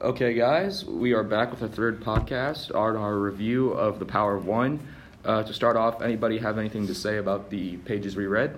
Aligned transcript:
Okay, 0.00 0.32
guys, 0.34 0.84
we 0.84 1.12
are 1.12 1.24
back 1.24 1.50
with 1.50 1.60
a 1.62 1.68
third 1.68 2.00
podcast 2.00 2.72
on 2.72 2.94
our 2.94 3.18
review 3.18 3.72
of 3.72 3.98
The 3.98 4.04
Power 4.04 4.36
of 4.36 4.46
One. 4.46 4.78
Uh, 5.24 5.42
to 5.42 5.52
start 5.52 5.76
off, 5.76 6.00
anybody 6.00 6.38
have 6.38 6.56
anything 6.56 6.86
to 6.86 6.94
say 6.94 7.16
about 7.16 7.50
the 7.50 7.78
pages 7.78 8.14
we 8.14 8.26
read? 8.28 8.56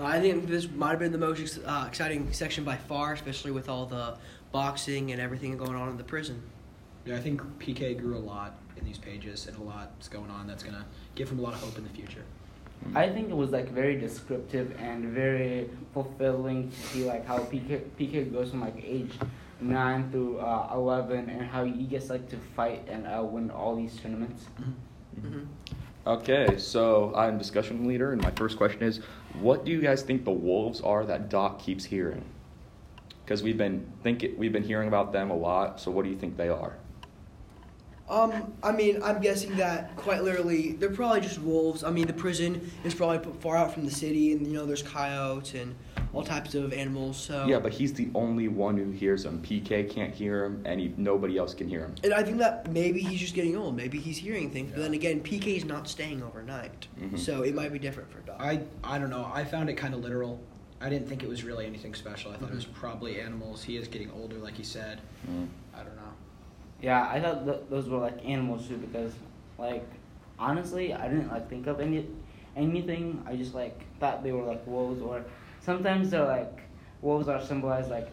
Uh, 0.00 0.04
I 0.04 0.22
think 0.22 0.46
this 0.46 0.70
might 0.70 0.92
have 0.92 1.00
been 1.00 1.12
the 1.12 1.18
most 1.18 1.40
ex- 1.40 1.58
uh, 1.66 1.84
exciting 1.86 2.32
section 2.32 2.64
by 2.64 2.76
far, 2.76 3.12
especially 3.12 3.50
with 3.50 3.68
all 3.68 3.84
the 3.84 4.16
boxing 4.52 5.12
and 5.12 5.20
everything 5.20 5.54
going 5.58 5.74
on 5.74 5.90
in 5.90 5.98
the 5.98 6.02
prison. 6.02 6.40
Yeah, 7.04 7.16
I 7.16 7.20
think 7.20 7.42
PK 7.58 8.00
grew 8.00 8.16
a 8.16 8.24
lot 8.24 8.56
in 8.78 8.86
these 8.86 8.96
pages, 8.96 9.46
and 9.46 9.58
a 9.58 9.62
lot's 9.62 10.08
going 10.08 10.30
on 10.30 10.46
that's 10.46 10.62
gonna 10.62 10.86
give 11.14 11.28
him 11.30 11.40
a 11.40 11.42
lot 11.42 11.52
of 11.52 11.60
hope 11.60 11.76
in 11.76 11.84
the 11.84 11.90
future. 11.90 12.24
I 12.94 13.10
think 13.10 13.28
it 13.28 13.36
was 13.36 13.50
like 13.50 13.68
very 13.70 13.98
descriptive 13.98 14.74
and 14.80 15.12
very 15.12 15.68
fulfilling 15.92 16.70
to 16.70 16.80
see 16.88 17.04
like 17.04 17.26
how 17.26 17.40
PK 17.40 17.82
PK 18.00 18.32
goes 18.32 18.48
from 18.48 18.62
like 18.62 18.82
age 18.82 19.12
nine 19.60 20.10
through 20.10 20.38
uh, 20.38 20.70
eleven 20.72 21.28
and 21.28 21.42
how 21.42 21.64
he 21.64 21.84
gets 21.84 22.10
like 22.10 22.28
to 22.30 22.36
fight 22.56 22.86
and 22.88 23.06
uh, 23.06 23.22
win 23.22 23.50
all 23.50 23.76
these 23.76 23.96
tournaments. 24.00 24.46
hmm 25.20 25.40
Okay, 26.06 26.58
so 26.58 27.14
I'm 27.16 27.38
discussion 27.38 27.88
leader, 27.88 28.12
and 28.12 28.20
my 28.20 28.30
first 28.32 28.58
question 28.58 28.82
is 28.82 29.00
what 29.40 29.64
do 29.64 29.72
you 29.72 29.80
guys 29.80 30.02
think 30.02 30.24
the 30.24 30.30
wolves 30.32 30.82
are 30.82 31.06
that 31.06 31.30
Doc 31.30 31.58
keeps 31.58 31.84
hearing? 31.84 32.24
Because 33.24 33.42
we've 33.42 33.56
been 33.56 33.90
think 34.02 34.24
we've 34.36 34.52
been 34.52 34.64
hearing 34.64 34.88
about 34.88 35.12
them 35.12 35.30
a 35.30 35.36
lot. 35.36 35.80
So 35.80 35.90
what 35.90 36.04
do 36.04 36.10
you 36.10 36.16
think 36.16 36.36
they 36.36 36.50
are? 36.50 36.76
Um, 38.08 38.52
I 38.62 38.70
mean, 38.72 39.02
I'm 39.02 39.20
guessing 39.20 39.56
that 39.56 39.96
quite 39.96 40.22
literally, 40.22 40.72
they're 40.72 40.90
probably 40.90 41.22
just 41.22 41.40
wolves. 41.40 41.82
I 41.84 41.90
mean, 41.90 42.06
the 42.06 42.12
prison 42.12 42.70
is 42.84 42.94
probably 42.94 43.18
put 43.18 43.40
far 43.40 43.56
out 43.56 43.72
from 43.72 43.84
the 43.86 43.90
city, 43.90 44.32
and 44.32 44.46
you 44.46 44.52
know, 44.52 44.66
there's 44.66 44.82
coyotes 44.82 45.54
and 45.54 45.74
all 46.12 46.22
types 46.22 46.54
of 46.54 46.72
animals. 46.74 47.16
So 47.16 47.46
Yeah, 47.46 47.58
but 47.58 47.72
he's 47.72 47.94
the 47.94 48.08
only 48.14 48.48
one 48.48 48.76
who 48.76 48.90
hears 48.90 49.22
them. 49.24 49.40
PK 49.42 49.88
can't 49.90 50.14
hear 50.14 50.44
him, 50.44 50.62
and 50.66 50.78
he, 50.80 50.92
nobody 50.98 51.38
else 51.38 51.54
can 51.54 51.66
hear 51.68 51.80
him. 51.80 51.94
And 52.04 52.12
I 52.12 52.22
think 52.22 52.38
that 52.38 52.70
maybe 52.70 53.00
he's 53.00 53.20
just 53.20 53.34
getting 53.34 53.56
old. 53.56 53.74
Maybe 53.74 53.98
he's 53.98 54.18
hearing 54.18 54.50
things. 54.50 54.72
But 54.72 54.82
then 54.82 54.92
again, 54.94 55.20
PK's 55.22 55.64
not 55.64 55.88
staying 55.88 56.22
overnight, 56.22 56.86
Mhm. 57.00 57.18
so 57.18 57.42
it 57.42 57.54
might 57.54 57.72
be 57.72 57.78
different 57.78 58.10
for 58.12 58.18
Doc. 58.20 58.36
I 58.38 58.60
I 58.84 58.98
don't 58.98 59.10
know. 59.10 59.30
I 59.32 59.44
found 59.44 59.70
it 59.70 59.74
kind 59.74 59.94
of 59.94 60.00
literal. 60.00 60.40
I 60.80 60.90
didn't 60.90 61.08
think 61.08 61.22
it 61.22 61.28
was 61.28 61.42
really 61.42 61.64
anything 61.64 61.94
special. 61.94 62.32
I 62.32 62.36
thought 62.36 62.50
it 62.50 62.54
was 62.54 62.66
Mhm. 62.66 62.74
probably 62.74 63.18
animals. 63.18 63.62
He 63.64 63.76
is 63.78 63.88
getting 63.88 64.10
older, 64.10 64.36
like 64.36 64.54
he 64.54 64.62
said. 64.62 65.00
Mm. 65.26 65.46
I 65.74 65.78
don't 65.78 65.96
know. 65.96 66.02
Yeah, 66.84 67.08
I 67.10 67.18
thought 67.18 67.46
th- 67.46 67.62
those 67.70 67.88
were 67.88 67.96
like 67.96 68.18
animals 68.26 68.68
too 68.68 68.76
because 68.76 69.14
like 69.58 69.86
honestly 70.38 70.92
I 70.92 71.08
didn't 71.08 71.30
like 71.30 71.48
think 71.48 71.66
of 71.66 71.80
any 71.80 72.06
anything. 72.54 73.22
I 73.26 73.36
just 73.36 73.54
like 73.54 73.86
thought 74.00 74.22
they 74.22 74.32
were 74.32 74.42
like 74.44 74.66
wolves 74.66 75.00
or 75.00 75.24
sometimes 75.60 76.10
they're 76.10 76.26
like 76.26 76.60
wolves 77.00 77.26
are 77.26 77.40
symbolized 77.40 77.88
like 77.90 78.10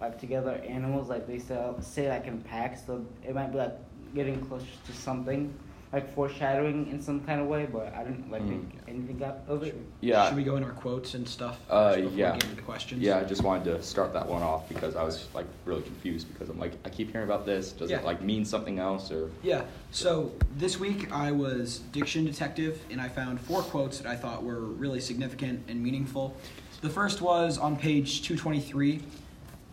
like 0.00 0.18
together 0.18 0.52
animals 0.66 1.10
like 1.10 1.26
they 1.26 1.38
say 1.38 1.60
say 1.82 2.08
like 2.08 2.26
in 2.26 2.40
packs 2.40 2.86
so 2.86 3.04
it 3.22 3.34
might 3.34 3.52
be 3.52 3.58
like 3.58 3.76
getting 4.14 4.40
closer 4.46 4.64
to 4.86 4.92
something 4.94 5.52
like 5.92 6.14
foreshadowing 6.14 6.88
in 6.90 7.00
some 7.00 7.20
kind 7.20 7.40
of 7.40 7.46
way 7.46 7.66
but 7.70 7.92
I 7.94 8.04
didn't 8.04 8.30
like 8.30 8.42
Mm. 8.42 8.66
anything 8.86 9.22
up 9.22 9.48
of 9.48 9.62
it. 9.62 9.74
Yeah. 10.00 10.28
Should 10.28 10.36
we 10.36 10.44
go 10.44 10.56
in 10.56 10.64
our 10.64 10.72
quotes 10.72 11.14
and 11.14 11.26
stuff? 11.26 11.58
Uh, 11.70 11.96
before 11.96 12.10
yeah. 12.12 12.32
We 12.32 12.38
get 12.38 12.44
into 12.44 12.56
the 12.56 12.62
questions. 12.62 13.00
Yeah, 13.02 13.18
I 13.18 13.24
just 13.24 13.42
wanted 13.42 13.64
to 13.64 13.82
start 13.82 14.12
that 14.12 14.26
one 14.26 14.42
off 14.42 14.68
because 14.68 14.96
I 14.96 15.02
was 15.02 15.26
like 15.34 15.46
really 15.64 15.82
confused 15.82 16.28
because 16.32 16.48
I'm 16.50 16.58
like 16.58 16.72
I 16.84 16.90
keep 16.90 17.10
hearing 17.10 17.26
about 17.26 17.46
this. 17.46 17.72
Does 17.72 17.90
Yeah. 17.90 17.98
it 17.98 18.04
like 18.04 18.22
mean 18.22 18.44
something 18.44 18.78
else 18.78 19.10
or? 19.10 19.30
Yeah. 19.42 19.62
So 19.90 20.32
this 20.56 20.78
week 20.78 21.10
I 21.12 21.32
was 21.32 21.78
diction 21.92 22.24
detective, 22.26 22.80
and 22.90 23.00
I 23.00 23.08
found 23.08 23.40
four 23.40 23.62
quotes 23.62 23.98
that 23.98 24.06
I 24.06 24.16
thought 24.16 24.42
were 24.42 24.60
really 24.60 25.00
significant 25.00 25.64
and 25.68 25.82
meaningful. 25.82 26.36
The 26.82 26.90
first 26.90 27.20
was 27.22 27.58
on 27.58 27.76
page 27.76 28.22
223. 28.22 29.00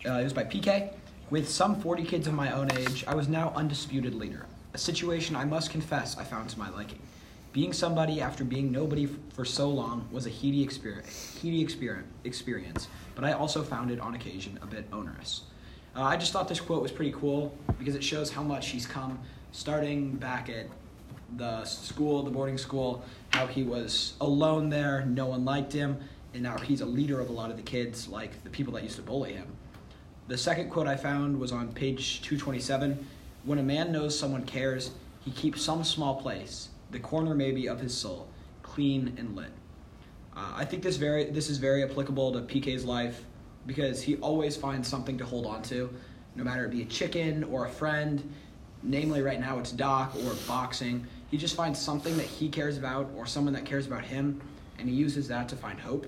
Uh, 0.06 0.12
it 0.20 0.24
was 0.24 0.32
by 0.32 0.44
PK. 0.44 0.92
With 1.30 1.48
some 1.48 1.80
40 1.80 2.04
kids 2.04 2.26
of 2.26 2.34
my 2.34 2.52
own 2.52 2.70
age, 2.72 3.04
I 3.06 3.14
was 3.14 3.28
now 3.28 3.52
undisputed 3.56 4.14
leader. 4.14 4.46
A 4.76 4.78
situation 4.78 5.34
I 5.34 5.46
must 5.46 5.70
confess 5.70 6.18
I 6.18 6.24
found 6.24 6.50
to 6.50 6.58
my 6.58 6.68
liking. 6.68 6.98
Being 7.54 7.72
somebody 7.72 8.20
after 8.20 8.44
being 8.44 8.70
nobody 8.70 9.08
for 9.32 9.42
so 9.42 9.70
long 9.70 10.06
was 10.12 10.26
a 10.26 10.28
heady 10.28 10.62
experience, 10.62 11.34
heady 11.40 11.62
experience, 11.62 12.88
but 13.14 13.24
I 13.24 13.32
also 13.32 13.62
found 13.62 13.90
it 13.90 13.98
on 14.00 14.14
occasion 14.14 14.58
a 14.60 14.66
bit 14.66 14.84
onerous. 14.92 15.44
Uh, 15.96 16.02
I 16.02 16.18
just 16.18 16.30
thought 16.30 16.46
this 16.46 16.60
quote 16.60 16.82
was 16.82 16.92
pretty 16.92 17.12
cool 17.12 17.56
because 17.78 17.94
it 17.94 18.04
shows 18.04 18.30
how 18.30 18.42
much 18.42 18.68
he's 18.68 18.86
come 18.86 19.18
starting 19.50 20.12
back 20.16 20.50
at 20.50 20.66
the 21.38 21.64
school, 21.64 22.22
the 22.22 22.30
boarding 22.30 22.58
school, 22.58 23.02
how 23.30 23.46
he 23.46 23.62
was 23.62 24.12
alone 24.20 24.68
there, 24.68 25.06
no 25.06 25.24
one 25.24 25.46
liked 25.46 25.72
him, 25.72 25.98
and 26.34 26.42
now 26.42 26.58
he's 26.58 26.82
a 26.82 26.86
leader 26.86 27.18
of 27.18 27.30
a 27.30 27.32
lot 27.32 27.50
of 27.50 27.56
the 27.56 27.62
kids, 27.62 28.08
like 28.08 28.44
the 28.44 28.50
people 28.50 28.74
that 28.74 28.82
used 28.82 28.96
to 28.96 29.02
bully 29.02 29.32
him. 29.32 29.46
The 30.28 30.36
second 30.36 30.68
quote 30.68 30.86
I 30.86 30.96
found 30.96 31.40
was 31.40 31.50
on 31.50 31.72
page 31.72 32.20
227. 32.20 33.06
When 33.46 33.60
a 33.60 33.62
man 33.62 33.92
knows 33.92 34.18
someone 34.18 34.44
cares, 34.44 34.90
he 35.24 35.30
keeps 35.30 35.62
some 35.62 35.84
small 35.84 36.16
place, 36.16 36.70
the 36.90 36.98
corner 36.98 37.32
maybe 37.32 37.68
of 37.68 37.78
his 37.78 37.96
soul, 37.96 38.26
clean 38.64 39.14
and 39.18 39.36
lit. 39.36 39.52
Uh, 40.36 40.52
I 40.56 40.64
think 40.64 40.82
this 40.82 40.96
very 40.96 41.26
this 41.30 41.48
is 41.48 41.58
very 41.58 41.84
applicable 41.84 42.32
to 42.32 42.40
PK's 42.40 42.84
life 42.84 43.22
because 43.64 44.02
he 44.02 44.16
always 44.16 44.56
finds 44.56 44.88
something 44.88 45.16
to 45.18 45.24
hold 45.24 45.46
on 45.46 45.62
to, 45.62 45.88
no 46.34 46.42
matter 46.42 46.64
it 46.64 46.72
be 46.72 46.82
a 46.82 46.86
chicken 46.86 47.44
or 47.44 47.66
a 47.66 47.68
friend. 47.68 48.34
Namely, 48.82 49.22
right 49.22 49.38
now 49.38 49.60
it's 49.60 49.70
Doc 49.70 50.16
or 50.24 50.34
boxing. 50.48 51.06
He 51.30 51.36
just 51.36 51.54
finds 51.54 51.78
something 51.78 52.16
that 52.16 52.26
he 52.26 52.48
cares 52.48 52.76
about 52.76 53.08
or 53.16 53.26
someone 53.26 53.54
that 53.54 53.64
cares 53.64 53.86
about 53.86 54.04
him, 54.04 54.40
and 54.76 54.88
he 54.88 54.94
uses 54.96 55.28
that 55.28 55.48
to 55.50 55.56
find 55.56 55.78
hope. 55.78 56.06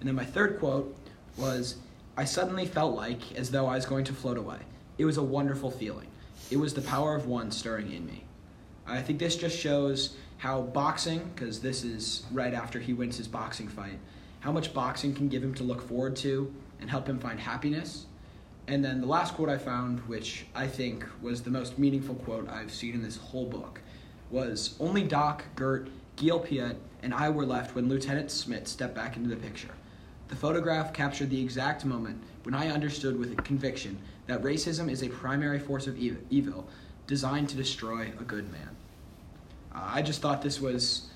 And 0.00 0.08
then 0.08 0.16
my 0.16 0.24
third 0.24 0.58
quote 0.58 0.96
was 1.36 1.76
I 2.16 2.24
suddenly 2.24 2.66
felt 2.66 2.96
like 2.96 3.36
as 3.36 3.52
though 3.52 3.68
I 3.68 3.76
was 3.76 3.86
going 3.86 4.04
to 4.06 4.12
float 4.12 4.36
away. 4.36 4.58
It 4.98 5.04
was 5.04 5.16
a 5.16 5.22
wonderful 5.22 5.70
feeling. 5.70 6.09
It 6.50 6.56
was 6.58 6.74
the 6.74 6.82
power 6.82 7.14
of 7.14 7.26
one 7.26 7.50
stirring 7.50 7.92
in 7.92 8.06
me. 8.06 8.24
I 8.86 9.02
think 9.02 9.18
this 9.18 9.36
just 9.36 9.58
shows 9.58 10.16
how 10.38 10.62
boxing, 10.62 11.30
because 11.34 11.60
this 11.60 11.84
is 11.84 12.24
right 12.32 12.54
after 12.54 12.80
he 12.80 12.92
wins 12.92 13.16
his 13.16 13.28
boxing 13.28 13.68
fight, 13.68 13.98
how 14.40 14.50
much 14.50 14.72
boxing 14.72 15.14
can 15.14 15.28
give 15.28 15.44
him 15.44 15.54
to 15.54 15.62
look 15.62 15.86
forward 15.86 16.16
to 16.16 16.52
and 16.80 16.90
help 16.90 17.06
him 17.06 17.18
find 17.18 17.38
happiness. 17.38 18.06
And 18.66 18.84
then 18.84 19.00
the 19.00 19.06
last 19.06 19.34
quote 19.34 19.48
I 19.48 19.58
found, 19.58 20.00
which 20.08 20.46
I 20.54 20.66
think 20.66 21.04
was 21.20 21.42
the 21.42 21.50
most 21.50 21.78
meaningful 21.78 22.14
quote 22.14 22.48
I've 22.48 22.72
seen 22.72 22.94
in 22.94 23.02
this 23.02 23.16
whole 23.16 23.46
book, 23.46 23.80
was 24.30 24.76
Only 24.80 25.02
Doc, 25.02 25.44
Gert, 25.56 25.88
Gil 26.16 26.40
Piet, 26.40 26.76
and 27.02 27.12
I 27.12 27.28
were 27.30 27.44
left 27.44 27.74
when 27.74 27.88
Lieutenant 27.88 28.30
Smith 28.30 28.66
stepped 28.68 28.94
back 28.94 29.16
into 29.16 29.28
the 29.28 29.36
picture. 29.36 29.70
The 30.30 30.36
photograph 30.36 30.92
captured 30.92 31.28
the 31.28 31.42
exact 31.42 31.84
moment 31.84 32.22
when 32.44 32.54
I 32.54 32.68
understood 32.68 33.18
with 33.18 33.36
conviction 33.42 33.98
that 34.28 34.42
racism 34.42 34.88
is 34.88 35.02
a 35.02 35.08
primary 35.08 35.58
force 35.58 35.88
of 35.88 35.98
evil 35.98 36.68
designed 37.08 37.48
to 37.48 37.56
destroy 37.56 38.12
a 38.18 38.22
good 38.22 38.50
man. 38.52 38.76
Uh, 39.74 39.82
I 39.82 40.02
just 40.02 40.22
thought 40.22 40.40
this 40.40 40.60
was 40.60 41.08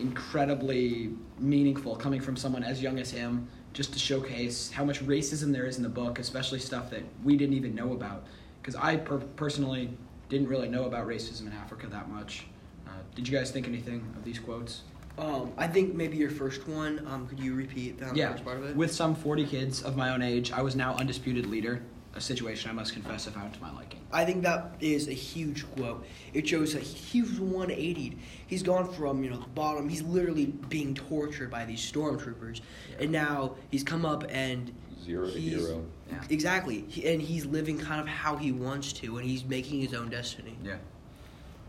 incredibly 0.00 1.10
meaningful 1.38 1.94
coming 1.94 2.20
from 2.20 2.36
someone 2.36 2.64
as 2.64 2.82
young 2.82 2.98
as 2.98 3.12
him, 3.12 3.48
just 3.72 3.92
to 3.92 4.00
showcase 4.00 4.72
how 4.72 4.84
much 4.84 5.00
racism 5.06 5.52
there 5.52 5.66
is 5.66 5.76
in 5.76 5.84
the 5.84 5.88
book, 5.88 6.18
especially 6.18 6.58
stuff 6.58 6.90
that 6.90 7.04
we 7.22 7.36
didn't 7.36 7.54
even 7.54 7.72
know 7.72 7.92
about. 7.92 8.24
Because 8.60 8.74
I 8.74 8.96
per- 8.96 9.18
personally 9.18 9.90
didn't 10.28 10.48
really 10.48 10.68
know 10.68 10.86
about 10.86 11.06
racism 11.06 11.42
in 11.42 11.52
Africa 11.52 11.86
that 11.86 12.08
much. 12.10 12.46
Uh, 12.84 12.90
did 13.14 13.28
you 13.28 13.38
guys 13.38 13.52
think 13.52 13.68
anything 13.68 14.12
of 14.16 14.24
these 14.24 14.40
quotes? 14.40 14.82
Um, 15.18 15.52
I 15.58 15.66
think 15.66 15.94
maybe 15.94 16.16
your 16.16 16.30
first 16.30 16.66
one. 16.66 17.06
Um, 17.06 17.26
could 17.26 17.38
you 17.40 17.54
repeat 17.54 17.98
that 18.00 18.16
yeah, 18.16 18.32
first 18.32 18.44
part 18.44 18.58
of 18.58 18.64
it? 18.64 18.76
with 18.76 18.92
some 18.92 19.14
40 19.14 19.44
kids 19.46 19.82
of 19.82 19.96
my 19.96 20.10
own 20.10 20.22
age, 20.22 20.52
I 20.52 20.62
was 20.62 20.74
now 20.76 20.94
undisputed 20.96 21.46
leader, 21.46 21.82
a 22.14 22.20
situation 22.20 22.70
I 22.70 22.72
must 22.72 22.92
confess 22.94 23.28
I 23.28 23.30
found 23.30 23.52
to 23.54 23.60
my 23.60 23.70
liking. 23.72 24.00
I 24.12 24.24
think 24.24 24.42
that 24.44 24.74
is 24.80 25.08
a 25.08 25.12
huge 25.12 25.70
quote. 25.76 26.06
It 26.32 26.48
shows 26.48 26.72
that 26.72 26.82
he 26.82 27.20
was 27.22 27.38
180. 27.38 28.16
He's 28.46 28.62
gone 28.62 28.90
from 28.92 29.22
you 29.22 29.30
know 29.30 29.38
the 29.38 29.48
bottom. 29.48 29.88
He's 29.88 30.02
literally 30.02 30.46
being 30.46 30.94
tortured 30.94 31.50
by 31.50 31.64
these 31.66 31.80
stormtroopers, 31.80 32.60
and 32.98 33.10
now 33.12 33.56
he's 33.70 33.84
come 33.84 34.04
up 34.06 34.24
and 34.30 34.72
Zero 35.04 35.30
to 35.30 35.38
he's- 35.38 35.60
hero. 35.60 35.84
Yeah. 36.10 36.22
Exactly, 36.30 36.84
He- 36.88 37.06
and 37.06 37.22
he's 37.22 37.46
living 37.46 37.78
kind 37.78 38.00
of 38.00 38.08
how 38.08 38.36
he 38.36 38.52
wants 38.52 38.92
to, 38.94 39.18
and 39.18 39.28
he's 39.28 39.44
making 39.44 39.80
his 39.80 39.94
own 39.94 40.08
destiny. 40.08 40.56
Yeah. 40.64 40.76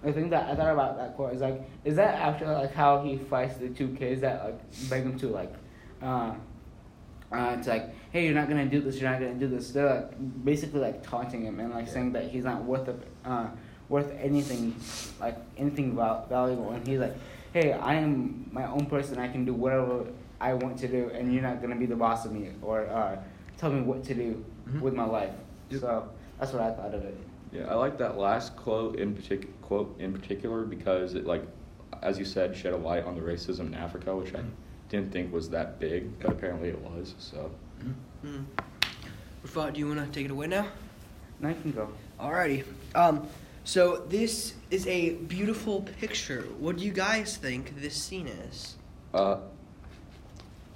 I 0.04 0.12
thing 0.12 0.30
that 0.32 0.50
I 0.50 0.56
thought 0.56 0.72
about 0.74 0.98
that 0.98 1.16
quote. 1.16 1.34
Is 1.34 1.42
like, 1.42 1.62
is 1.86 1.96
that 1.98 2.16
after 2.16 2.46
like 2.52 2.74
how 2.74 3.04
he 3.04 3.18
fights 3.18 3.58
the 3.58 3.70
two 3.70 3.90
kids 3.90 4.22
that 4.22 4.44
like 4.44 4.90
beg 4.90 5.04
him 5.04 5.18
to 5.20 5.28
like, 5.28 5.54
uh, 6.02 6.34
uh, 7.32 7.56
it's 7.58 7.68
like, 7.68 7.94
hey, 8.12 8.26
you're 8.26 8.34
not 8.34 8.50
gonna 8.50 8.66
do 8.66 8.82
this. 8.82 9.00
You're 9.00 9.10
not 9.12 9.20
gonna 9.20 9.36
do 9.36 9.48
this. 9.48 9.72
They're 9.72 9.90
like 9.90 10.44
basically 10.46 10.82
like 10.82 11.04
taunting 11.04 11.44
him 11.46 11.60
and 11.60 11.72
like 11.74 11.88
saying 11.88 12.14
that 12.14 12.26
he's 12.30 12.44
not 12.44 12.64
worth 12.64 12.88
it, 12.90 13.00
uh, 13.26 13.48
worth 13.90 14.12
anything, 14.20 14.76
like 15.20 15.38
anything 15.58 15.96
val- 15.96 16.26
valuable. 16.28 16.72
And 16.72 16.86
he's 16.88 17.00
like, 17.00 17.16
hey, 17.54 17.74
I 17.74 17.96
am 17.96 18.50
my 18.52 18.66
own 18.66 18.86
person. 18.88 19.18
I 19.20 19.28
can 19.28 19.46
do 19.46 19.54
whatever 19.54 20.06
I 20.42 20.54
want 20.56 20.80
to 20.80 20.88
do, 20.88 21.12
and 21.14 21.32
you're 21.34 21.44
not 21.44 21.62
gonna 21.62 21.76
be 21.76 21.86
the 21.86 21.96
boss 21.96 22.26
of 22.26 22.32
me 22.32 22.50
or 22.62 22.88
uh, 22.88 23.18
tell 23.58 23.72
me 23.72 23.82
what 23.82 24.04
to 24.06 24.14
do 24.16 24.44
Mhm. 24.68 24.82
with 24.82 24.94
my 24.96 25.06
life. 25.06 25.32
Yep. 25.70 25.82
So 25.82 26.10
that's 26.40 26.52
what 26.54 26.62
I 26.64 26.72
thought 26.74 26.94
of 26.96 27.04
it. 27.06 27.16
Yeah, 27.52 27.68
I 27.68 27.76
like 27.76 27.98
that 28.00 28.18
last 28.18 28.56
quote 28.56 28.96
in 28.98 29.14
partic- 29.16 29.48
quote 29.72 29.96
in 30.00 30.12
particular 30.12 30.64
because 30.64 31.14
it 31.14 31.26
like, 31.26 31.44
as 32.02 32.20
you 32.20 32.26
said, 32.26 32.54
shed 32.54 32.74
a 32.74 32.78
light 32.78 33.06
on 33.06 33.16
the 33.16 33.22
racism 33.22 33.68
in 33.68 33.74
Africa, 33.74 34.14
which 34.14 34.34
I 34.36 34.40
Mhm. 34.40 34.50
didn't 34.90 35.14
think 35.14 35.32
was 35.32 35.50
that 35.52 35.80
big, 35.80 36.20
but 36.20 36.30
apparently 36.30 36.68
it 36.68 36.78
was. 36.80 37.16
So 37.20 37.50
Mm. 38.26 38.44
Rafat, 39.46 39.74
do 39.74 39.80
you 39.80 39.88
want 39.88 40.00
to 40.06 40.12
take 40.12 40.26
it 40.26 40.32
away 40.32 40.48
now? 40.48 40.68
Now 41.40 41.50
you 41.50 41.56
can 41.62 41.72
go. 41.72 41.88
Alrighty. 42.20 42.66
Um, 42.94 43.26
so 43.64 44.06
this 44.10 44.56
is 44.72 44.86
a 44.88 45.12
beautiful 45.12 45.84
picture. 46.02 46.42
What 46.60 46.76
do 46.78 46.84
you 46.84 46.92
guys 46.92 47.38
think 47.38 47.80
this 47.82 47.96
scene 47.96 48.28
is? 48.28 48.76
Uh, 49.14 49.38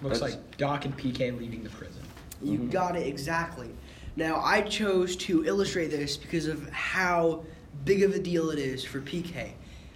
Looks 0.02 0.20
That's- 0.20 0.38
like 0.40 0.58
Doc 0.58 0.86
and 0.86 0.96
PK 0.96 1.32
leaving 1.32 1.64
the 1.64 1.70
prison. 1.70 2.02
You 2.42 2.60
Mhm. 2.60 2.72
got 2.72 2.96
it 2.96 3.08
exactly. 3.08 3.70
Now 4.16 4.42
I 4.42 4.62
chose 4.62 5.16
to 5.28 5.46
illustrate 5.46 5.88
this 5.92 6.16
because 6.18 6.48
of 6.48 6.70
how 6.70 7.44
big 7.84 8.04
of 8.04 8.14
a 8.14 8.20
deal 8.20 8.50
it 8.52 8.60
is 8.60 8.84
for 8.84 9.02
PK. 9.02 9.52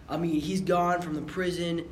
I 0.10 0.18
mean, 0.18 0.42
he's 0.42 0.62
gone 0.62 1.02
from 1.02 1.14
the 1.14 1.22
prison 1.22 1.86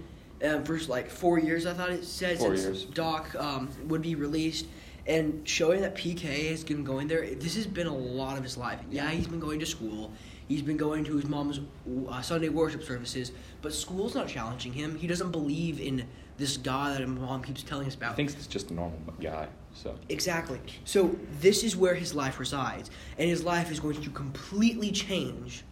um, 0.44 0.64
for 0.64 0.78
like 0.80 1.10
four 1.10 1.40
years. 1.40 1.66
I 1.66 1.74
thought 1.74 1.90
it 1.90 2.04
said 2.04 2.40
Four 2.40 2.58
since 2.58 2.82
years. 2.82 2.86
Doc 2.86 3.34
um, 3.36 3.70
would 3.86 4.02
be 4.02 4.16
released, 4.16 4.68
and 5.06 5.48
showing 5.48 5.82
that 5.82 5.96
PK 5.96 6.50
has 6.50 6.64
been 6.64 6.84
going 6.84 7.08
there. 7.08 7.26
This 7.36 7.56
has 7.56 7.68
been 7.68 7.88
a 7.88 7.96
lot 7.96 8.38
of 8.38 8.44
his 8.44 8.58
life. 8.58 8.80
Yeah, 8.92 9.10
he's 9.10 9.28
been 9.28 9.40
going 9.40 9.60
to 9.60 9.66
school. 9.66 10.12
He's 10.48 10.62
been 10.62 10.78
going 10.78 11.04
to 11.06 11.16
his 11.16 11.26
mom's 11.26 11.60
uh, 12.08 12.22
Sunday 12.22 12.50
worship 12.50 12.84
services, 12.84 13.34
but 13.62 13.74
school's 13.74 14.16
not 14.16 14.30
challenging 14.30 14.72
him. 14.72 14.98
He 14.98 15.06
doesn't 15.06 15.32
believe 15.32 15.82
in 15.82 16.08
this 16.38 16.56
God 16.56 16.96
that 16.96 17.02
his 17.02 17.10
mom 17.10 17.44
keeps 17.44 17.64
telling 17.64 17.88
us 17.88 17.96
about. 17.96 18.14
I 18.14 18.16
think 18.16 18.32
it's 18.32 18.48
just 18.48 18.72
a 18.72 18.74
normal 18.74 18.98
guy. 19.20 19.48
So 19.74 19.96
Exactly. 20.10 20.60
So 20.86 21.16
this 21.42 21.64
is 21.64 21.76
where 21.76 21.96
his 21.96 22.16
life 22.16 22.40
resides, 22.40 22.90
and 23.18 23.30
his 23.30 23.44
life 23.44 23.72
is 23.72 23.80
going 23.80 24.02
to 24.02 24.10
completely 24.12 24.92
change 24.92 25.64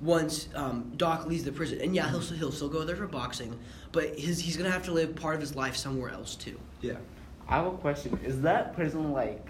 once 0.00 0.48
um, 0.54 0.92
Doc 0.96 1.26
leaves 1.26 1.44
the 1.44 1.52
prison. 1.52 1.80
And 1.80 1.94
yeah, 1.94 2.10
he'll 2.10 2.20
he'll 2.20 2.52
still 2.52 2.68
go 2.68 2.84
there 2.84 2.96
for 2.96 3.06
boxing, 3.06 3.58
but 3.92 4.18
his 4.18 4.38
he's 4.38 4.56
gonna 4.56 4.70
have 4.70 4.84
to 4.84 4.92
live 4.92 5.14
part 5.16 5.34
of 5.34 5.40
his 5.40 5.54
life 5.54 5.76
somewhere 5.76 6.10
else 6.10 6.34
too. 6.34 6.58
Yeah. 6.80 6.96
I 7.48 7.56
have 7.56 7.66
a 7.66 7.70
question. 7.72 8.18
Is 8.24 8.40
that 8.42 8.74
prison 8.74 9.12
like 9.12 9.48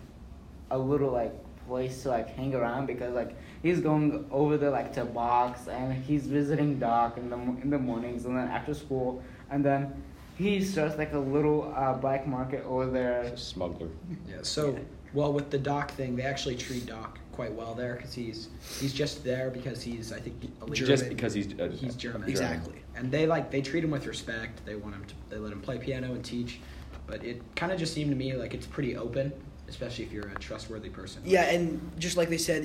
a 0.71 0.79
little 0.79 1.11
like 1.11 1.33
place 1.67 2.03
to 2.03 2.11
like 2.11 2.29
hang 2.37 2.55
around 2.55 2.87
because 2.87 3.15
like 3.15 3.37
he's 3.63 3.81
going 3.81 4.25
over 4.31 4.57
there 4.57 4.71
like 4.71 4.93
to 4.93 5.05
box 5.05 5.67
and 5.69 5.93
he's 6.05 6.27
visiting 6.27 6.79
Doc 6.79 7.19
in 7.19 7.31
the 7.31 7.37
in 7.37 7.71
the 7.71 7.79
mornings 7.79 8.25
and 8.25 8.37
then 8.37 8.49
after 8.49 8.75
school 8.75 9.23
and 9.51 9.65
then 9.65 10.03
he 10.37 10.63
starts 10.63 10.99
like 10.99 11.13
a 11.13 11.19
little 11.19 11.73
uh, 11.75 11.95
black 11.95 12.27
market 12.27 12.65
over 12.65 12.91
there. 12.91 13.21
a 13.23 13.37
smuggler. 13.37 13.89
Yeah. 14.29 14.37
So, 14.43 14.79
well, 15.15 15.33
with 15.33 15.51
the 15.51 15.59
Doc 15.59 15.93
thing, 15.93 16.15
they 16.15 16.25
actually 16.25 16.57
treat 16.57 16.85
Doc 16.87 17.19
quite 17.37 17.53
well 17.53 17.75
there 17.75 17.95
because 17.97 18.15
he's 18.15 18.49
he's 18.81 18.93
just 18.93 19.23
there 19.23 19.51
because 19.51 19.83
he's 19.83 20.13
I 20.13 20.19
think 20.19 20.51
a 20.63 20.71
Just 20.71 21.09
because 21.09 21.35
he's 21.35 21.49
uh, 21.61 21.69
he's 21.79 21.95
German. 21.95 22.29
Exactly. 22.29 22.83
And 22.97 23.13
they 23.13 23.27
like 23.27 23.51
they 23.51 23.61
treat 23.61 23.85
him 23.85 23.91
with 23.91 24.07
respect. 24.07 24.65
They 24.65 24.75
want 24.75 24.95
him 24.95 25.05
to 25.05 25.15
they 25.29 25.37
let 25.37 25.53
him 25.53 25.61
play 25.61 25.79
piano 25.79 26.13
and 26.13 26.25
teach, 26.25 26.59
but 27.07 27.23
it 27.23 27.43
kind 27.55 27.71
of 27.71 27.79
just 27.79 27.93
seemed 27.93 28.11
to 28.11 28.17
me 28.17 28.33
like 28.33 28.55
it's 28.55 28.67
pretty 28.67 28.97
open, 28.97 29.33
especially 29.69 30.07
if 30.07 30.13
you're 30.13 30.29
a 30.29 30.35
trustworthy 30.37 30.89
person. 30.89 31.21
Yeah, 31.27 31.43
and 31.43 31.93
just 31.99 32.17
like 32.17 32.31
they 32.31 32.39
said 32.39 32.63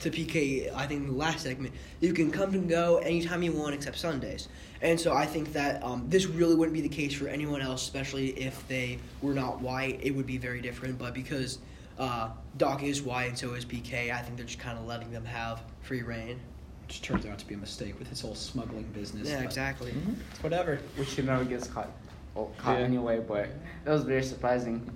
to 0.00 0.10
PK, 0.10 0.72
I 0.74 0.86
think 0.86 1.00
in 1.00 1.06
the 1.08 1.14
last 1.14 1.40
segment, 1.44 1.74
you 2.00 2.12
can 2.12 2.30
come 2.30 2.52
and 2.52 2.68
go 2.68 2.98
anytime 2.98 3.42
you 3.42 3.52
want 3.52 3.74
except 3.74 3.98
Sundays. 3.98 4.48
And 4.82 5.00
so 5.00 5.14
I 5.14 5.26
think 5.26 5.52
that 5.54 5.82
um, 5.82 6.04
this 6.08 6.26
really 6.26 6.54
wouldn't 6.54 6.74
be 6.74 6.80
the 6.82 6.88
case 6.88 7.14
for 7.14 7.28
anyone 7.28 7.60
else, 7.62 7.82
especially 7.82 8.30
if 8.30 8.66
they 8.68 8.98
were 9.22 9.34
not 9.34 9.60
white. 9.60 9.98
It 10.02 10.10
would 10.10 10.26
be 10.26 10.38
very 10.38 10.60
different. 10.60 10.98
But 10.98 11.14
because 11.14 11.58
uh, 12.00 12.30
Doc 12.56 12.82
is 12.82 13.02
white 13.02 13.28
and 13.28 13.38
so 13.38 13.52
is 13.52 13.64
PK, 13.64 14.10
I 14.12 14.22
think 14.22 14.36
they're 14.36 14.46
just 14.46 14.58
kind 14.58 14.78
of 14.78 14.86
letting 14.86 15.12
them 15.12 15.24
have 15.24 15.62
free 15.82 16.02
reign. 16.02 16.40
Which 16.86 17.02
turns 17.02 17.26
out 17.26 17.38
to 17.38 17.46
be 17.46 17.54
a 17.54 17.58
mistake 17.58 17.98
with 17.98 18.08
his 18.08 18.20
whole 18.20 18.34
smuggling 18.34 18.84
business. 18.94 19.28
Yeah, 19.28 19.36
but 19.36 19.44
exactly. 19.44 19.94
It's 20.32 20.42
whatever. 20.42 20.80
which 20.96 21.12
he 21.12 21.22
never 21.22 21.44
gets 21.44 21.68
caught, 21.68 21.90
well, 22.34 22.50
caught 22.56 22.78
Yeah. 22.78 22.84
anyway. 22.84 23.20
But 23.20 23.50
that 23.84 23.92
was 23.92 24.02
very 24.02 24.24
surprising. 24.24 24.90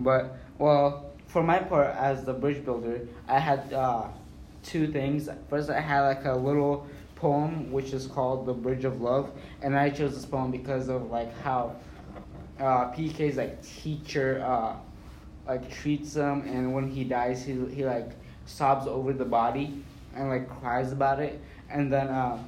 But 0.00 0.36
well, 0.58 1.12
for 1.28 1.44
my 1.44 1.58
part 1.58 1.94
as 1.94 2.24
the 2.24 2.32
bridge 2.32 2.64
builder, 2.64 3.06
I 3.28 3.38
had 3.38 3.72
uh, 3.72 4.08
two 4.64 4.90
things. 4.90 5.28
First, 5.48 5.70
I 5.70 5.78
had 5.78 6.00
like 6.02 6.24
a 6.24 6.34
little 6.34 6.88
poem 7.14 7.70
which 7.70 7.92
is 7.92 8.06
called 8.06 8.46
"The 8.46 8.54
Bridge 8.54 8.84
of 8.84 9.00
Love," 9.00 9.30
and 9.62 9.76
I 9.78 9.90
chose 9.90 10.16
this 10.16 10.24
poem 10.26 10.50
because 10.50 10.88
of 10.88 11.10
like 11.10 11.32
how 11.42 11.76
uh, 12.58 12.90
PK's 12.92 13.36
like 13.36 13.62
teacher 13.62 14.42
uh, 14.44 14.74
like 15.46 15.70
treats 15.70 16.14
him, 16.14 16.42
and 16.46 16.74
when 16.74 16.88
he 16.90 17.04
dies, 17.04 17.44
he 17.44 17.52
he 17.66 17.84
like 17.84 18.10
sobs 18.46 18.86
over 18.86 19.12
the 19.12 19.24
body 19.24 19.82
and 20.14 20.28
like 20.28 20.48
cries 20.60 20.92
about 20.92 21.20
it, 21.20 21.40
and 21.70 21.92
then. 21.92 22.08
Uh, 22.08 22.38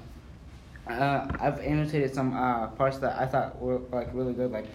uh, 0.88 1.28
I've 1.38 1.60
annotated 1.60 2.14
some 2.14 2.34
uh, 2.34 2.68
parts 2.68 2.98
that 2.98 3.20
I 3.20 3.26
thought 3.26 3.60
were 3.60 3.80
like 3.92 4.08
really 4.14 4.32
good. 4.32 4.50
Like 4.50 4.66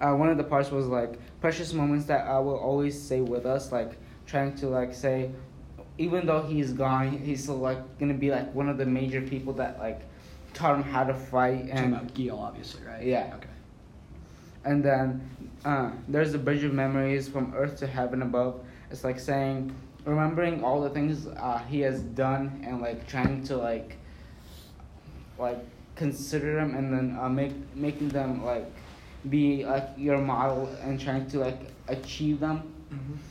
uh, 0.00 0.14
one 0.14 0.28
of 0.28 0.36
the 0.38 0.44
parts 0.44 0.70
was 0.70 0.86
like 0.86 1.18
precious 1.40 1.72
moments 1.72 2.06
that 2.06 2.26
I 2.26 2.38
will 2.38 2.56
always 2.56 3.00
stay 3.00 3.20
with 3.20 3.46
us. 3.46 3.70
Like 3.72 3.98
trying 4.26 4.54
to 4.56 4.68
like 4.68 4.94
say, 4.94 5.30
even 5.98 6.26
though 6.26 6.42
he's 6.42 6.72
gone, 6.72 7.18
he's 7.18 7.42
still 7.42 7.58
like 7.58 7.98
gonna 7.98 8.14
be 8.14 8.30
like 8.30 8.54
one 8.54 8.68
of 8.68 8.78
the 8.78 8.86
major 8.86 9.20
people 9.20 9.52
that 9.54 9.78
like 9.78 10.00
taught 10.54 10.76
him 10.76 10.82
how 10.82 11.04
to 11.04 11.14
fight 11.14 11.68
Talking 11.68 11.70
and 11.72 11.94
about 11.94 12.14
Gil, 12.14 12.38
obviously, 12.38 12.82
right? 12.86 13.02
Yeah. 13.02 13.34
Okay. 13.36 13.47
And 14.64 14.84
then 14.84 15.28
uh, 15.64 15.90
there's 16.08 16.32
the 16.32 16.38
bridge 16.38 16.64
of 16.64 16.72
memories 16.72 17.28
from 17.28 17.52
earth 17.54 17.78
to 17.78 17.86
heaven 17.86 18.22
above. 18.22 18.60
It's 18.90 19.04
like 19.04 19.18
saying, 19.18 19.74
remembering 20.04 20.64
all 20.64 20.80
the 20.80 20.90
things 20.90 21.26
uh, 21.26 21.58
he 21.68 21.80
has 21.80 22.00
done 22.00 22.64
and 22.66 22.80
like 22.80 23.06
trying 23.06 23.42
to 23.44 23.56
like, 23.56 23.96
like 25.38 25.58
consider 25.94 26.54
them 26.54 26.74
and 26.74 26.92
then 26.92 27.18
uh, 27.20 27.28
make 27.28 27.52
making 27.74 28.08
them 28.08 28.44
like 28.44 28.70
be 29.28 29.64
like 29.64 29.88
your 29.96 30.18
model 30.18 30.68
and 30.82 31.00
trying 31.00 31.28
to 31.30 31.40
like 31.40 31.60
achieve 31.88 32.40
them, 32.40 32.62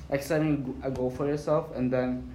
like 0.10 0.22
setting 0.22 0.80
a 0.84 0.92
goal 0.92 1.10
for 1.10 1.28
yourself 1.28 1.76
and 1.76 1.92
then. 1.92 2.34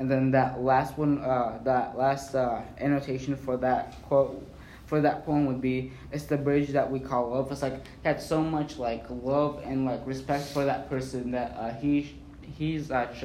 And 0.00 0.08
then 0.08 0.30
that 0.30 0.60
last 0.60 0.96
one, 0.96 1.18
uh, 1.18 1.58
that 1.64 1.98
last 1.98 2.36
uh, 2.36 2.62
annotation 2.78 3.34
for 3.34 3.56
that 3.56 4.00
quote 4.02 4.46
for 4.88 5.02
that 5.02 5.24
poem 5.26 5.46
would 5.46 5.60
be 5.60 5.92
it's 6.10 6.24
the 6.24 6.36
bridge 6.36 6.70
that 6.70 6.90
we 6.90 6.98
call 6.98 7.30
love. 7.30 7.52
It's 7.52 7.62
like 7.62 7.84
he 7.84 8.08
had 8.08 8.20
so 8.20 8.42
much 8.42 8.78
like 8.78 9.04
love 9.10 9.62
and 9.64 9.84
like 9.84 10.00
respect 10.06 10.46
for 10.46 10.64
that 10.64 10.88
person 10.88 11.30
that 11.32 11.54
uh, 11.58 11.74
he 11.74 12.16
he's 12.56 12.90
uh, 12.90 13.12
sh- 13.14 13.24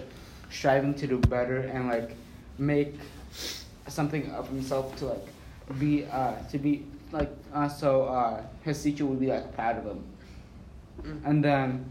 striving 0.51 0.94
to 0.95 1.07
do 1.07 1.18
better 1.18 1.60
and 1.60 1.88
like 1.88 2.15
make 2.57 2.95
something 3.88 4.30
of 4.31 4.48
himself 4.50 4.95
to 4.98 5.06
like 5.06 5.27
be 5.80 6.06
uh, 6.06 6.33
to 6.51 6.57
be 6.57 6.83
like 7.12 7.31
uh, 7.54 7.69
so 7.69 8.04
uh, 8.04 8.42
his 8.63 8.81
teacher 8.83 9.06
would 9.06 9.19
be 9.19 9.27
like 9.27 9.56
proud 9.56 9.77
of 9.77 9.86
him. 9.86 10.04
And 11.25 11.44
then 11.44 11.86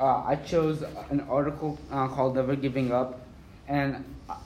uh, 0.00 0.24
I 0.26 0.36
chose 0.36 0.82
an 1.10 1.20
article 1.30 1.78
uh, 1.92 2.08
called 2.08 2.34
"Never 2.34 2.56
Giving 2.56 2.90
Up," 2.92 3.20
and 3.68 4.04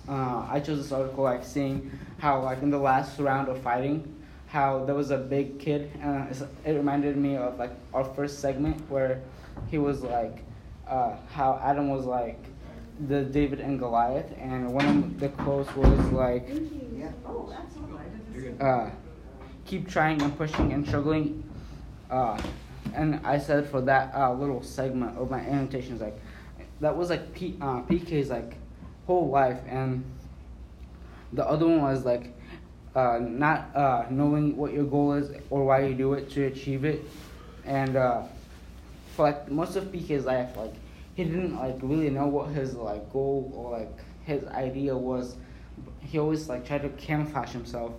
uh, 0.09 0.47
I 0.51 0.61
chose 0.61 0.79
this 0.79 0.93
article 0.93 1.25
like 1.25 1.45
seeing 1.45 1.91
how 2.19 2.43
like 2.43 2.63
in 2.63 2.71
the 2.71 2.79
last 2.79 3.19
round 3.19 3.49
of 3.49 3.59
fighting, 3.63 4.16
how 4.47 4.85
there 4.85 4.95
was 4.95 5.11
a 5.11 5.19
big 5.19 5.59
kid. 5.59 5.91
Uh, 6.03 6.27
it's- 6.31 6.45
it 6.65 6.73
reminded 6.73 7.17
me 7.17 7.37
of 7.37 7.59
like 7.59 7.73
our 7.93 8.05
first 8.05 8.39
segment 8.41 8.81
where 8.91 9.21
he 9.69 9.79
was 9.79 10.03
like 10.03 10.43
uh, 10.89 11.17
how 11.33 11.59
Adam 11.63 11.89
was 11.89 12.05
like 12.07 12.39
the 13.09 13.23
David 13.25 13.61
and 13.61 13.79
Goliath, 13.79 14.33
and 14.41 14.73
one 14.73 14.87
of 14.87 15.21
the 15.21 15.29
quotes 15.31 15.75
was 15.77 15.99
like, 16.13 16.49
uh, 18.61 18.91
"Keep 19.65 19.89
trying 19.89 20.23
and 20.23 20.37
pushing 20.39 20.73
and 20.73 20.87
struggling." 20.87 21.43
Uh, 22.11 22.41
and 22.95 23.21
I 23.25 23.39
said 23.39 23.67
for 23.69 23.81
that 23.83 24.15
uh, 24.15 24.33
little 24.33 24.63
segment 24.63 25.19
of 25.19 25.31
my 25.31 25.41
annotations, 25.41 26.01
like 26.01 26.19
that 26.81 26.97
was 26.97 27.11
like 27.11 27.35
P, 27.35 27.57
uh, 27.61 27.83
PK's 27.83 28.31
like 28.31 28.57
whole 29.07 29.29
life, 29.29 29.59
and 29.69 30.05
the 31.33 31.45
other 31.47 31.67
one 31.67 31.83
was 31.83 32.05
like 32.05 32.33
uh, 32.97 33.19
not 33.21 33.77
uh, 33.77 34.07
knowing 34.09 34.57
what 34.57 34.73
your 34.73 34.85
goal 34.85 35.13
is 35.13 35.31
or 35.51 35.67
why 35.67 35.85
you 35.85 35.95
do 35.95 36.15
it 36.15 36.31
to 36.31 36.45
achieve 36.47 36.85
it, 36.87 37.05
and 37.67 37.95
uh, 37.95 38.23
for 39.15 39.25
like 39.25 39.51
most 39.51 39.77
of 39.77 39.85
PK's 39.93 40.25
life, 40.25 40.57
like 40.57 40.73
he 41.15 41.25
didn't 41.25 41.55
like 41.57 41.77
really 41.83 42.09
know 42.09 42.27
what 42.27 42.49
his 42.49 42.75
like 42.75 43.13
goal 43.13 43.53
or 43.55 43.79
like 43.79 43.99
his 44.25 44.45
idea 44.47 44.97
was. 44.97 45.37
He 46.01 46.19
always 46.19 46.49
like 46.49 46.67
tried 46.67 46.83
to 46.83 46.89
camouflage 46.89 47.51
himself, 47.51 47.93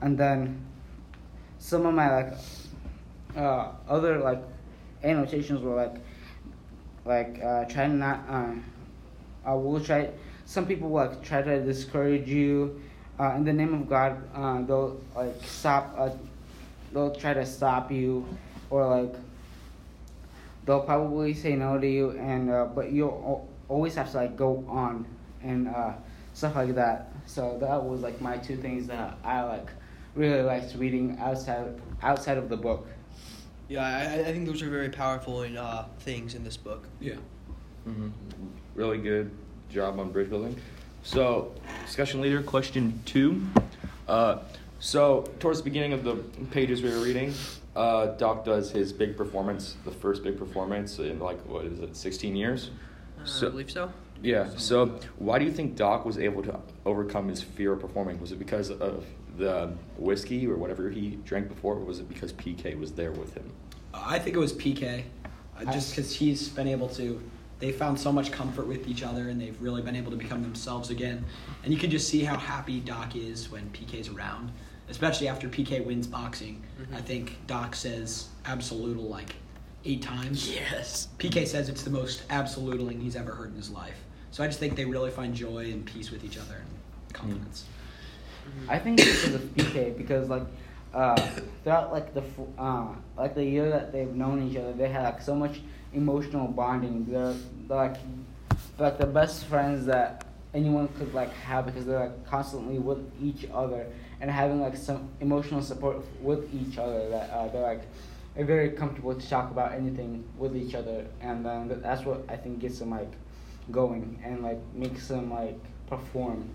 and 0.00 0.18
then 0.18 0.60
some 1.58 1.86
of 1.86 1.94
my 1.94 2.12
like 2.12 2.34
uh, 3.36 3.68
other 3.88 4.18
like 4.18 4.42
annotations 5.04 5.60
were 5.60 5.76
like 5.76 5.94
like 7.04 7.40
uh, 7.40 7.66
try 7.66 7.86
not 7.86 8.24
uh, 8.28 8.52
uh, 9.48 9.54
will 9.54 9.78
try 9.78 10.10
some 10.44 10.66
people 10.66 10.88
like 10.88 11.22
try 11.22 11.40
to 11.40 11.64
discourage 11.64 12.28
you 12.28 12.82
uh, 13.20 13.34
in 13.36 13.44
the 13.44 13.52
name 13.52 13.74
of 13.74 13.88
God 13.88 14.12
uh, 14.34 14.62
they'll 14.62 15.00
like 15.14 15.34
stop 15.44 15.94
uh, 15.96 16.10
they'll 16.92 17.14
try 17.14 17.34
to 17.34 17.44
stop 17.44 17.92
you 17.92 18.26
or 18.70 18.86
like 18.86 19.14
they'll 20.64 20.80
probably 20.82 21.34
say 21.34 21.54
no 21.54 21.78
to 21.78 21.86
you 21.86 22.10
and 22.12 22.50
uh, 22.50 22.64
but 22.74 22.90
you'll 22.92 23.48
always 23.68 23.94
have 23.94 24.10
to 24.10 24.16
like 24.16 24.36
go 24.36 24.64
on 24.68 25.06
and 25.42 25.68
uh, 25.68 25.92
stuff 26.34 26.54
like 26.56 26.74
that 26.74 27.12
so 27.26 27.58
that 27.60 27.82
was 27.82 28.00
like 28.00 28.20
my 28.20 28.36
two 28.38 28.56
things 28.56 28.86
that 28.86 29.18
I 29.24 29.42
like 29.42 29.68
really 30.14 30.42
liked 30.42 30.74
reading 30.76 31.18
outside 31.20 31.80
outside 32.02 32.38
of 32.38 32.48
the 32.48 32.56
book 32.56 32.86
Yeah, 33.68 33.86
I, 33.86 34.28
I 34.28 34.32
think 34.32 34.46
those 34.46 34.62
are 34.62 34.70
very 34.70 34.88
powerful 34.90 35.42
in, 35.42 35.56
uh, 35.56 35.86
things 36.00 36.34
in 36.34 36.42
this 36.42 36.56
book. 36.56 36.88
Yeah. 36.98 37.18
hmm 37.84 38.08
Really 38.74 38.98
good 38.98 39.30
job 39.68 40.00
on 40.00 40.10
bridge 40.10 40.28
building. 40.28 40.56
So, 41.02 41.52
discussion 41.86 42.20
leader, 42.20 42.42
question 42.42 43.00
two. 43.04 43.42
Uh, 44.06 44.38
so, 44.78 45.30
towards 45.38 45.58
the 45.58 45.64
beginning 45.64 45.92
of 45.92 46.04
the 46.04 46.16
pages 46.50 46.82
we 46.82 46.90
were 46.90 47.00
reading, 47.00 47.32
uh, 47.76 48.06
Doc 48.16 48.44
does 48.44 48.70
his 48.70 48.92
big 48.92 49.16
performance, 49.16 49.76
the 49.84 49.90
first 49.90 50.22
big 50.22 50.38
performance 50.38 50.98
in 50.98 51.18
like 51.18 51.38
what 51.46 51.64
is 51.64 51.78
it, 51.80 51.96
16 51.96 52.36
years? 52.36 52.70
Uh, 53.20 53.24
So- 53.24 53.46
I 53.46 53.50
believe 53.50 53.70
so. 53.70 53.90
Yeah. 54.22 54.50
So, 54.56 54.98
why 55.18 55.38
do 55.38 55.46
you 55.46 55.50
think 55.52 55.76
Doc 55.76 56.04
was 56.04 56.18
able 56.18 56.42
to 56.42 56.58
overcome 56.84 57.28
his 57.28 57.42
fear 57.42 57.72
of 57.72 57.80
performing? 57.80 58.20
Was 58.20 58.32
it 58.32 58.38
because 58.38 58.70
of 58.70 59.04
the 59.38 59.72
whiskey 59.96 60.46
or 60.46 60.56
whatever 60.56 60.90
he 60.90 61.18
drank 61.24 61.48
before, 61.48 61.74
or 61.76 61.84
was 61.84 62.00
it 62.00 62.08
because 62.08 62.32
PK 62.34 62.78
was 62.78 62.92
there 62.92 63.12
with 63.12 63.32
him? 63.34 63.50
I 63.94 64.18
think 64.18 64.36
it 64.36 64.38
was 64.38 64.52
PK, 64.52 65.04
uh, 65.58 65.72
just 65.72 65.90
because 65.96 66.14
he's 66.14 66.48
been 66.50 66.68
able 66.68 66.88
to. 66.90 67.20
They 67.60 67.72
found 67.72 68.00
so 68.00 68.10
much 68.10 68.32
comfort 68.32 68.66
with 68.66 68.88
each 68.88 69.02
other, 69.02 69.28
and 69.28 69.40
they've 69.40 69.60
really 69.60 69.82
been 69.82 69.94
able 69.94 70.10
to 70.10 70.16
become 70.16 70.42
themselves 70.42 70.90
again. 70.90 71.24
And 71.62 71.72
you 71.72 71.78
can 71.78 71.90
just 71.90 72.08
see 72.08 72.24
how 72.24 72.36
happy 72.36 72.80
Doc 72.80 73.14
is 73.14 73.50
when 73.50 73.68
PK's 73.70 74.08
around, 74.08 74.50
especially 74.88 75.28
after 75.28 75.46
PK 75.48 75.84
wins 75.84 76.06
boxing. 76.06 76.62
Mhm. 76.80 76.96
I 76.96 77.00
think 77.02 77.36
Doc 77.46 77.76
says 77.76 78.28
absolutal 78.46 79.04
like 79.04 79.36
eight 79.84 80.00
times. 80.02 80.50
Yes. 80.50 81.08
PK 81.18 81.46
says 81.46 81.68
it's 81.68 81.82
the 81.82 81.90
most 81.90 82.22
absolutely 82.30 82.96
he's 82.96 83.14
ever 83.14 83.32
heard 83.32 83.50
in 83.50 83.56
his 83.56 83.70
life. 83.70 84.04
So 84.30 84.42
I 84.42 84.46
just 84.46 84.58
think 84.58 84.74
they 84.76 84.84
really 84.86 85.10
find 85.10 85.34
joy 85.34 85.70
and 85.70 85.84
peace 85.84 86.10
with 86.10 86.24
each 86.24 86.38
other 86.38 86.56
and 86.56 87.14
confidence. 87.14 87.64
I 88.68 88.78
think 88.78 89.00
it's 89.00 89.24
because 89.26 89.34
of 89.34 89.54
PK 89.54 89.96
because 89.96 90.28
like 90.28 90.42
uh, 90.94 91.14
throughout 91.62 91.92
like 91.92 92.14
the 92.14 92.22
uh, 92.58 92.88
like 93.16 93.34
the 93.34 93.44
year 93.44 93.68
that 93.70 93.92
they've 93.92 94.12
known 94.12 94.48
each 94.48 94.56
other, 94.56 94.72
they 94.72 94.88
had 94.88 95.04
like 95.04 95.22
so 95.22 95.34
much 95.34 95.60
emotional 95.92 96.48
bonding. 96.48 97.06
They're, 97.06 97.34
they're 97.68 97.76
like 97.76 97.96
they're, 98.76 98.88
like 98.88 98.98
the 98.98 99.06
best 99.06 99.46
friends 99.46 99.86
that 99.86 100.24
anyone 100.54 100.88
could 100.98 101.12
like 101.14 101.32
have 101.32 101.66
because 101.66 101.86
they're 101.86 102.00
like 102.00 102.26
constantly 102.26 102.78
with 102.78 102.98
each 103.22 103.46
other 103.52 103.86
and 104.20 104.30
having 104.30 104.60
like 104.60 104.76
some 104.76 105.08
emotional 105.20 105.62
support 105.62 106.04
with 106.20 106.52
each 106.54 106.78
other. 106.78 107.08
That 107.08 107.30
uh, 107.30 107.48
they're 107.48 107.62
like 107.62 107.82
they're 108.34 108.44
very 108.44 108.70
comfortable 108.70 109.14
to 109.14 109.28
talk 109.28 109.50
about 109.50 109.72
anything 109.72 110.24
with 110.36 110.56
each 110.56 110.74
other, 110.74 111.06
and 111.20 111.46
um, 111.46 111.68
that's 111.82 112.04
what 112.04 112.24
I 112.28 112.36
think 112.36 112.60
gets 112.60 112.78
them 112.78 112.90
like 112.90 113.12
going 113.70 114.20
and 114.24 114.42
like 114.42 114.58
makes 114.74 115.08
them 115.08 115.32
like 115.32 115.58
perform. 115.86 116.48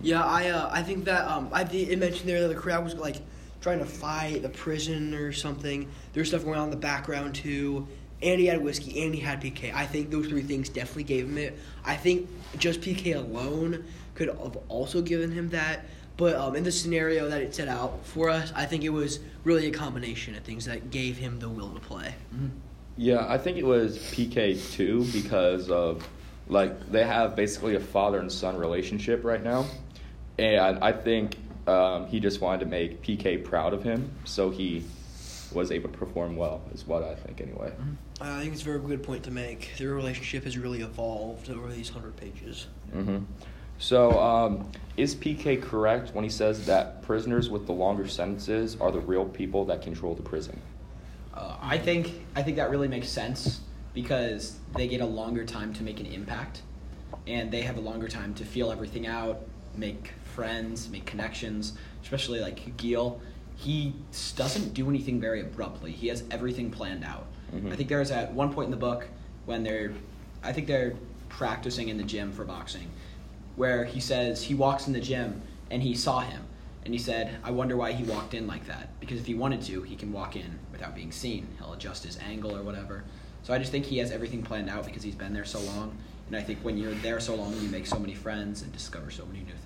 Yeah, 0.00 0.24
I 0.24 0.48
uh, 0.48 0.68
I 0.72 0.82
think 0.82 1.04
that 1.04 1.26
um 1.26 1.48
I 1.52 1.64
think 1.64 1.88
it 1.88 1.98
mentioned 1.98 2.28
there 2.28 2.42
that 2.42 2.48
the 2.48 2.60
crowd 2.60 2.84
was 2.84 2.94
like 2.94 3.16
trying 3.64 3.78
to 3.78 3.86
fight 3.86 4.42
the 4.42 4.48
prison 4.50 5.14
or 5.14 5.32
something. 5.32 5.90
There's 6.12 6.28
stuff 6.28 6.44
going 6.44 6.58
on 6.58 6.64
in 6.64 6.70
the 6.70 6.76
background 6.76 7.34
too. 7.34 7.88
And 8.20 8.38
he 8.38 8.46
had 8.46 8.62
whiskey, 8.62 9.02
and 9.02 9.14
he 9.14 9.20
had 9.20 9.40
PK. 9.40 9.74
I 9.74 9.86
think 9.86 10.10
those 10.10 10.28
three 10.28 10.42
things 10.42 10.68
definitely 10.68 11.04
gave 11.04 11.24
him 11.26 11.38
it. 11.38 11.58
I 11.82 11.96
think 11.96 12.28
just 12.58 12.82
PK 12.82 13.16
alone 13.16 13.84
could 14.14 14.28
have 14.28 14.58
also 14.68 15.00
given 15.00 15.32
him 15.32 15.48
that. 15.50 15.86
But 16.18 16.36
um, 16.36 16.54
in 16.56 16.62
the 16.62 16.70
scenario 16.70 17.28
that 17.30 17.40
it 17.40 17.54
set 17.54 17.68
out 17.68 18.04
for 18.04 18.28
us, 18.28 18.52
I 18.54 18.66
think 18.66 18.84
it 18.84 18.90
was 18.90 19.20
really 19.44 19.66
a 19.66 19.72
combination 19.72 20.34
of 20.34 20.42
things 20.42 20.66
that 20.66 20.90
gave 20.90 21.16
him 21.16 21.38
the 21.38 21.48
will 21.48 21.70
to 21.70 21.80
play. 21.80 22.14
Yeah, 22.98 23.26
I 23.26 23.38
think 23.38 23.56
it 23.56 23.64
was 23.64 23.98
PK 23.98 24.72
too 24.72 25.06
because 25.10 25.70
of 25.70 26.06
like 26.48 26.92
they 26.92 27.04
have 27.04 27.34
basically 27.34 27.76
a 27.76 27.80
father 27.80 28.20
and 28.20 28.30
son 28.30 28.58
relationship 28.58 29.24
right 29.24 29.42
now, 29.42 29.64
and 30.38 30.78
I 30.84 30.92
think 30.92 31.36
um, 31.66 32.06
he 32.06 32.20
just 32.20 32.40
wanted 32.40 32.60
to 32.60 32.66
make 32.66 33.02
PK 33.02 33.42
proud 33.42 33.72
of 33.72 33.82
him, 33.82 34.10
so 34.24 34.50
he 34.50 34.84
was 35.52 35.70
able 35.70 35.88
to 35.88 35.96
perform 35.96 36.36
well. 36.36 36.62
Is 36.74 36.86
what 36.86 37.02
I 37.02 37.14
think 37.14 37.40
anyway. 37.40 37.72
I 38.20 38.40
think 38.40 38.52
it's 38.52 38.62
a 38.62 38.64
very 38.64 38.80
good 38.80 39.02
point 39.02 39.24
to 39.24 39.30
make. 39.30 39.72
Their 39.78 39.94
relationship 39.94 40.44
has 40.44 40.58
really 40.58 40.82
evolved 40.82 41.50
over 41.50 41.70
these 41.72 41.88
hundred 41.88 42.16
pages. 42.16 42.66
hmm 42.92 43.18
So, 43.78 44.18
um, 44.20 44.70
is 44.96 45.14
PK 45.14 45.60
correct 45.62 46.14
when 46.14 46.24
he 46.24 46.30
says 46.30 46.66
that 46.66 47.02
prisoners 47.02 47.48
with 47.48 47.66
the 47.66 47.72
longer 47.72 48.06
sentences 48.08 48.76
are 48.80 48.90
the 48.90 49.00
real 49.00 49.24
people 49.24 49.64
that 49.66 49.82
control 49.82 50.14
the 50.14 50.22
prison? 50.22 50.60
Uh, 51.32 51.56
I 51.60 51.78
think 51.78 52.24
I 52.36 52.42
think 52.42 52.56
that 52.56 52.70
really 52.70 52.88
makes 52.88 53.08
sense 53.08 53.60
because 53.94 54.58
they 54.76 54.88
get 54.88 55.00
a 55.00 55.06
longer 55.06 55.44
time 55.44 55.72
to 55.74 55.82
make 55.82 56.00
an 56.00 56.06
impact, 56.06 56.62
and 57.26 57.50
they 57.50 57.62
have 57.62 57.76
a 57.76 57.80
longer 57.80 58.08
time 58.08 58.34
to 58.34 58.44
feel 58.44 58.70
everything 58.70 59.06
out, 59.06 59.40
make 59.76 60.12
friends, 60.34 60.88
make 60.88 61.06
connections. 61.06 61.74
Especially 62.02 62.40
like 62.40 62.76
Gil, 62.76 63.20
he 63.56 63.94
doesn't 64.36 64.74
do 64.74 64.88
anything 64.90 65.20
very 65.20 65.40
abruptly. 65.40 65.92
He 65.92 66.08
has 66.08 66.24
everything 66.30 66.70
planned 66.70 67.04
out. 67.04 67.26
Mhm. 67.54 67.72
I 67.72 67.76
think 67.76 67.88
there's 67.88 68.10
at 68.10 68.34
one 68.34 68.52
point 68.52 68.66
in 68.66 68.70
the 68.70 68.76
book 68.76 69.06
when 69.46 69.62
they're, 69.62 69.92
I 70.42 70.52
think 70.52 70.66
they're 70.66 70.94
practicing 71.28 71.88
in 71.88 71.96
the 71.96 72.04
gym 72.04 72.32
for 72.32 72.44
boxing, 72.44 72.88
where 73.56 73.84
he 73.84 74.00
says 74.00 74.42
he 74.42 74.54
walks 74.54 74.86
in 74.86 74.92
the 74.92 75.00
gym 75.00 75.40
and 75.70 75.82
he 75.82 75.94
saw 75.94 76.20
him 76.20 76.42
and 76.84 76.92
he 76.92 76.98
said, 76.98 77.36
I 77.42 77.50
wonder 77.50 77.76
why 77.76 77.92
he 77.92 78.04
walked 78.04 78.34
in 78.34 78.46
like 78.46 78.66
that. 78.66 78.88
Because 79.00 79.18
if 79.18 79.26
he 79.26 79.34
wanted 79.34 79.62
to, 79.62 79.82
he 79.82 79.96
can 79.96 80.12
walk 80.12 80.36
in 80.36 80.58
without 80.72 80.94
being 80.94 81.12
seen. 81.12 81.46
He'll 81.58 81.72
adjust 81.72 82.04
his 82.04 82.18
angle 82.18 82.54
or 82.56 82.62
whatever. 82.62 83.04
So 83.42 83.54
I 83.54 83.58
just 83.58 83.70
think 83.72 83.84
he 83.86 83.98
has 83.98 84.10
everything 84.10 84.42
planned 84.42 84.68
out 84.68 84.84
because 84.84 85.02
he's 85.02 85.14
been 85.14 85.32
there 85.32 85.44
so 85.44 85.60
long. 85.60 85.96
And 86.26 86.36
I 86.36 86.42
think 86.42 86.58
when 86.60 86.76
you're 86.78 86.94
there 86.94 87.20
so 87.20 87.34
long, 87.34 87.54
you 87.60 87.68
make 87.68 87.86
so 87.86 87.98
many 87.98 88.14
friends 88.14 88.62
and 88.62 88.72
discover 88.72 89.10
so 89.10 89.24
many 89.26 89.40
new 89.40 89.46
things. 89.52 89.63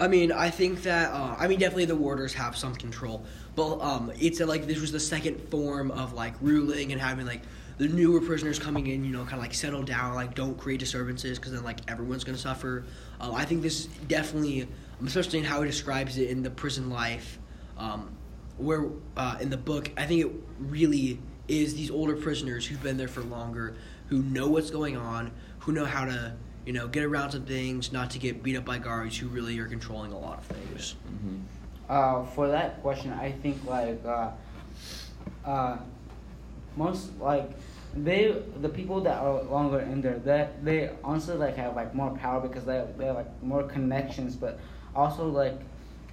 I 0.00 0.08
mean, 0.08 0.32
I 0.32 0.48
think 0.48 0.82
that 0.84 1.12
uh, 1.12 1.36
I 1.38 1.46
mean 1.46 1.58
definitely 1.58 1.84
the 1.84 1.96
warders 1.96 2.32
have 2.32 2.56
some 2.56 2.74
control, 2.74 3.22
but 3.54 3.80
um, 3.80 4.10
it's 4.18 4.40
uh, 4.40 4.46
like 4.46 4.66
this 4.66 4.80
was 4.80 4.92
the 4.92 5.00
second 5.00 5.38
form 5.50 5.90
of 5.90 6.14
like 6.14 6.34
ruling 6.40 6.92
and 6.92 7.00
having 7.00 7.26
like 7.26 7.42
the 7.76 7.86
newer 7.86 8.20
prisoners 8.20 8.58
coming 8.58 8.86
in, 8.86 9.04
you 9.04 9.12
know, 9.12 9.22
kind 9.22 9.34
of 9.34 9.40
like 9.40 9.52
settle 9.52 9.82
down, 9.82 10.14
like 10.14 10.34
don't 10.34 10.56
create 10.56 10.80
disturbances 10.80 11.38
because 11.38 11.52
then 11.52 11.62
like 11.64 11.80
everyone's 11.90 12.24
gonna 12.24 12.38
suffer. 12.38 12.84
Uh, 13.20 13.32
I 13.34 13.44
think 13.44 13.60
this 13.60 13.86
definitely, 14.08 14.62
um, 14.62 15.06
especially 15.06 15.40
in 15.40 15.44
how 15.44 15.60
he 15.60 15.68
describes 15.68 16.16
it 16.16 16.30
in 16.30 16.42
the 16.42 16.50
prison 16.50 16.88
life, 16.88 17.38
um, 17.76 18.10
where 18.56 18.86
uh, 19.18 19.36
in 19.38 19.50
the 19.50 19.58
book, 19.58 19.90
I 19.98 20.06
think 20.06 20.24
it 20.24 20.32
really 20.58 21.18
is 21.46 21.74
these 21.74 21.90
older 21.90 22.16
prisoners 22.16 22.66
who've 22.66 22.82
been 22.82 22.96
there 22.96 23.08
for 23.08 23.20
longer, 23.20 23.74
who 24.06 24.22
know 24.22 24.48
what's 24.48 24.70
going 24.70 24.96
on, 24.96 25.30
who 25.58 25.72
know 25.72 25.84
how 25.84 26.06
to 26.06 26.36
you 26.64 26.72
know 26.72 26.88
get 26.88 27.04
around 27.04 27.32
some 27.32 27.44
things, 27.44 27.92
not 27.92 28.10
to 28.10 28.18
get 28.18 28.42
beat 28.42 28.56
up 28.56 28.64
by 28.64 28.78
guards 28.78 29.16
who 29.18 29.28
really 29.28 29.58
are 29.58 29.66
controlling 29.66 30.12
a 30.12 30.18
lot 30.18 30.38
of 30.38 30.44
things. 30.44 30.94
Mm-hmm. 31.08 31.36
Uh, 31.88 32.24
for 32.24 32.48
that 32.48 32.80
question, 32.82 33.12
I 33.12 33.32
think 33.32 33.64
like 33.66 34.04
uh, 34.04 34.30
uh, 35.44 35.78
most 36.76 37.18
like 37.18 37.50
they 37.94 38.36
the 38.60 38.68
people 38.68 39.00
that 39.00 39.18
are 39.18 39.42
longer 39.44 39.80
in 39.80 40.00
there 40.00 40.18
that 40.20 40.64
they 40.64 40.90
honestly 41.02 41.34
like 41.34 41.56
have 41.56 41.74
like 41.74 41.94
more 41.94 42.10
power 42.16 42.40
because 42.40 42.64
they 42.64 42.84
they 42.96 43.06
have 43.06 43.16
like 43.16 43.42
more 43.42 43.64
connections, 43.64 44.36
but 44.36 44.60
also 44.94 45.26
like 45.26 45.58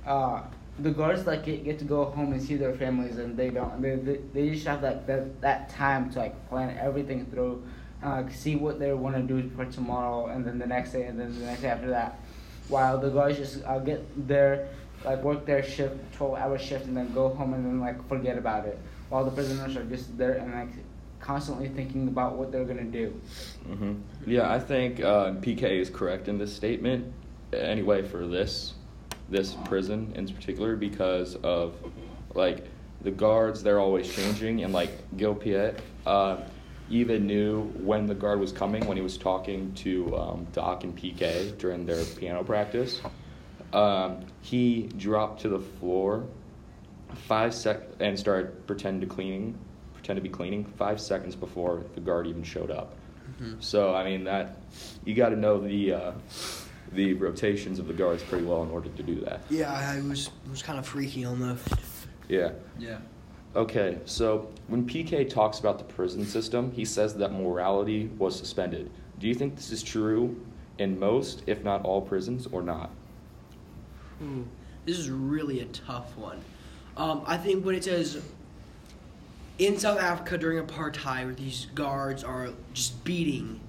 uh, 0.06 0.42
the 0.80 0.92
guards 0.92 1.26
like 1.28 1.46
get, 1.46 1.64
get 1.64 1.80
to 1.80 1.86
go 1.86 2.06
home 2.06 2.34
and 2.34 2.42
see 2.42 2.56
their 2.56 2.74
families 2.74 3.18
and 3.18 3.38
they 3.38 3.50
don't. 3.50 3.82
They 3.82 3.96
they, 3.96 4.20
they 4.34 4.50
just 4.50 4.66
have 4.66 4.82
like 4.82 5.06
that 5.08 5.42
that 5.42 5.70
time 5.70 6.10
to 6.12 6.20
like 6.20 6.50
plan 6.50 6.78
everything 6.80 7.26
through. 7.26 7.64
Uh, 8.04 8.24
see 8.30 8.56
what 8.56 8.80
they 8.80 8.94
want 8.94 9.16
to 9.16 9.22
do 9.24 9.50
for 9.56 9.66
tomorrow, 9.66 10.28
and 10.28 10.46
then 10.46 10.60
the 10.60 10.68
next 10.68 10.92
day, 10.92 11.06
and 11.06 11.20
then 11.20 11.34
the 11.40 11.46
next 11.46 11.62
day 11.62 11.70
after 11.70 11.90
that. 11.90 12.20
While 12.68 13.00
the 13.00 13.10
guys 13.10 13.38
just 13.38 13.64
uh, 13.66 13.80
get 13.80 14.06
there, 14.28 14.70
like 15.04 15.24
work 15.24 15.46
their 15.46 15.64
shift, 15.64 15.96
twelve 16.14 16.38
hour 16.38 16.58
shift, 16.60 16.86
and 16.86 16.96
then 16.96 17.12
go 17.14 17.30
home 17.30 17.54
and 17.54 17.66
then 17.66 17.80
like 17.80 18.08
forget 18.08 18.38
about 18.38 18.66
it. 18.66 18.78
While 19.10 19.26
the 19.26 19.32
prisoners 19.32 19.76
are 19.76 19.84
just 19.86 20.16
there 20.18 20.34
and 20.34 20.54
like 20.54 20.70
constantly 21.20 21.70
thinking 21.70 22.08
about 22.08 22.36
what 22.36 22.52
they're 22.52 22.66
gonna 22.66 22.84
do. 22.84 23.10
hmm 23.66 23.94
Yeah, 24.26 24.52
I 24.52 24.60
think 24.60 25.00
uh, 25.00 25.32
PK 25.34 25.64
is 25.80 25.90
correct 25.90 26.28
in 26.28 26.38
this 26.38 26.54
statement. 26.56 27.12
Anyway, 27.54 28.04
for 28.04 28.28
this 28.28 28.76
this 29.30 29.56
prison 29.66 30.14
in 30.16 30.28
particular, 30.28 30.76
because 30.76 31.36
of 31.38 31.76
like 32.36 32.66
the 33.02 33.12
guards, 33.12 33.64
they're 33.64 33.80
always 33.80 34.14
changing, 34.14 34.64
and 34.64 34.74
like 34.74 34.92
Gil 35.18 35.36
Piet 35.36 35.80
uh, 36.06 36.38
even 36.90 37.28
knew 37.28 37.64
when 37.84 38.06
the 38.08 38.16
guard 38.16 38.40
was 38.40 38.52
coming 38.52 38.86
when 38.88 38.98
he 38.98 39.04
was 39.04 39.18
talking 39.18 39.74
to 39.74 40.16
um, 40.18 40.48
Doc 40.54 40.84
and 40.84 40.98
PK 40.98 41.58
during 41.58 41.86
their 41.86 42.04
piano 42.04 42.44
practice. 42.44 43.02
Um, 43.74 44.26
he 44.42 44.84
dropped 44.98 45.42
to 45.42 45.50
the 45.50 45.60
floor 45.60 46.26
five 47.14 47.54
sec 47.54 47.82
and 48.00 48.18
started 48.18 48.66
pretend 48.68 49.02
to 49.02 49.08
cleaning, 49.08 49.58
pretend 49.94 50.18
to 50.18 50.22
be 50.22 50.30
cleaning 50.30 50.66
five 50.78 51.02
seconds 51.02 51.36
before 51.36 51.84
the 51.96 52.02
guard 52.02 52.28
even 52.28 52.44
showed 52.44 52.72
up. 52.72 52.94
So 53.60 53.94
I 53.94 54.04
mean 54.04 54.24
that 54.24 54.58
you 55.06 55.14
got 55.14 55.30
to 55.30 55.36
know 55.36 55.60
the 55.60 55.94
uh, 55.94 56.12
the 56.94 57.14
rotations 57.14 57.78
of 57.78 57.88
the 57.88 57.94
guards 57.94 58.24
pretty 58.24 58.46
well 58.46 58.64
in 58.64 58.72
order 58.72 58.90
to 58.90 59.04
do 59.04 59.20
that. 59.22 59.42
Yeah, 59.50 59.72
I 59.72 60.02
was 60.02 60.32
was 60.50 60.64
kind 60.64 60.80
of 60.80 60.88
freaky 60.88 61.26
almost. 61.26 61.68
Yeah. 62.30 62.52
Yeah. 62.80 62.98
Okay, 63.56 63.98
so 64.06 64.50
when 64.68 64.88
PK 64.88 65.28
talks 65.30 65.60
about 65.60 65.78
the 65.80 65.84
prison 65.86 66.26
system, 66.26 66.72
he 66.72 66.86
says 66.86 67.16
that 67.16 67.32
morality 67.32 68.08
was 68.18 68.38
suspended. 68.38 68.92
Do 69.20 69.28
you 69.28 69.34
think 69.34 69.56
this 69.56 69.72
is 69.72 69.82
true 69.82 70.40
in 70.78 71.00
most, 71.00 71.44
if 71.48 71.64
not 71.64 71.84
all, 71.84 72.02
prisons, 72.02 72.48
or 72.48 72.62
not? 72.62 72.92
Hmm. 74.20 74.44
This 74.86 75.00
is 75.00 75.10
really 75.10 75.62
a 75.62 75.66
tough 75.66 76.16
one. 76.18 76.40
Um, 76.96 77.24
I 77.26 77.38
think 77.38 77.66
when 77.66 77.76
it 77.76 77.84
says 77.84 78.22
in 79.58 79.78
South 79.80 80.00
Africa 80.00 80.38
during 80.38 80.64
apartheid, 80.64 81.26
where 81.26 81.34
these 81.34 81.68
guards 81.74 82.24
are 82.24 82.50
just 82.74 83.04
beating 83.04 83.60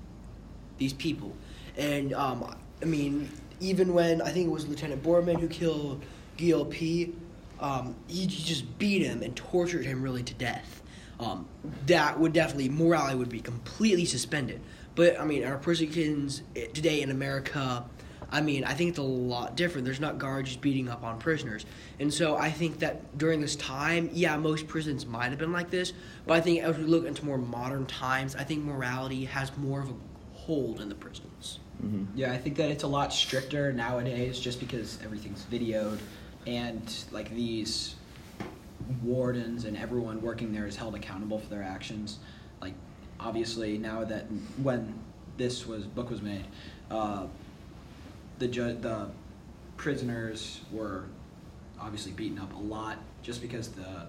these 0.79 0.93
people, 0.93 1.35
And 1.77 2.13
um, 2.13 2.55
I 2.83 2.85
mean, 2.85 3.31
even 3.61 3.93
when 3.93 4.23
I 4.23 4.31
think 4.31 4.47
it 4.47 4.51
was 4.51 4.69
Lieutenant 4.69 5.03
Borman 5.03 5.41
who 5.41 5.49
killed 5.49 6.05
Gil 6.37 6.65
P, 6.67 7.15
um, 7.61 7.97
he 8.07 8.27
just 8.27 8.79
beat 8.79 9.03
him 9.03 9.23
and 9.23 9.35
tortured 9.37 9.85
him 9.85 10.03
really 10.03 10.23
to 10.23 10.35
death. 10.35 10.83
Um, 11.21 11.49
that 11.87 12.19
would 12.21 12.33
definitely 12.33 12.69
morality 12.69 13.17
would 13.17 13.29
be 13.29 13.41
completely 13.41 14.05
suspended. 14.05 14.61
But 14.95 15.21
I 15.21 15.25
mean, 15.25 15.45
our 15.45 15.59
prisons 15.59 16.43
eh, 16.55 16.67
today 16.73 17.03
in 17.03 17.11
America, 17.11 17.85
I 18.31 18.41
mean, 18.41 18.65
I 18.65 18.75
think 18.75 18.91
it's 18.91 18.99
a 18.99 19.03
lot 19.03 19.57
different. 19.57 19.85
There's 19.85 20.01
not 20.01 20.19
guards 20.19 20.51
just 20.51 20.61
beating 20.61 20.89
up 20.89 21.03
on 21.03 21.19
prisoners, 21.19 21.67
and 21.99 22.13
so 22.13 22.37
I 22.37 22.51
think 22.51 22.79
that 22.81 23.17
during 23.19 23.41
this 23.41 23.57
time, 23.57 24.11
yeah, 24.13 24.37
most 24.37 24.69
prisons 24.69 25.07
might 25.07 25.31
have 25.31 25.39
been 25.39 25.53
like 25.53 25.71
this. 25.71 25.93
But 26.27 26.35
I 26.35 26.41
think 26.41 26.63
as 26.63 26.77
we 26.77 26.85
look 26.85 27.07
into 27.07 27.25
more 27.25 27.39
modern 27.39 27.87
times, 27.87 28.37
I 28.37 28.45
think 28.45 28.65
morality 28.65 29.25
has 29.25 29.57
more 29.57 29.81
of 29.81 29.91
a 29.91 29.95
hold 30.35 30.81
in 30.81 30.89
the 30.89 30.95
prisons. 30.95 31.59
hmm 31.81 32.05
Yeah, 32.15 32.33
I 32.33 32.39
think 32.39 32.57
that 32.57 32.71
it's 32.71 32.85
a 32.85 32.89
lot 32.89 33.13
stricter 33.13 33.73
nowadays 33.73 34.39
just 34.39 34.61
because 34.61 34.99
everything's 35.05 35.45
videoed 35.45 35.99
and 36.49 37.05
like 37.13 37.31
these 37.35 37.95
wardens 39.03 39.67
and 39.67 39.77
everyone 39.77 40.23
working 40.23 40.51
there 40.51 40.67
is 40.67 40.77
held 40.77 40.95
accountable 40.95 41.39
for 41.39 41.49
their 41.51 41.63
actions. 41.63 42.19
Like 42.63 42.73
obviously 43.21 43.77
now 43.77 44.03
that 44.05 44.25
when 44.63 44.95
this 45.37 45.67
was 45.67 45.85
book 45.85 46.09
was 46.09 46.23
made, 46.23 46.47
uh, 46.91 47.27
the 48.39 48.49
ju- 48.49 48.79
the 48.81 49.11
prisoners 49.77 50.63
were 50.73 51.05
obviously 51.79 52.13
beaten 52.13 52.39
up 52.39 52.53
a 52.55 52.59
lot 52.59 52.97
just 53.23 53.43
because 53.43 53.69
the 53.69 54.07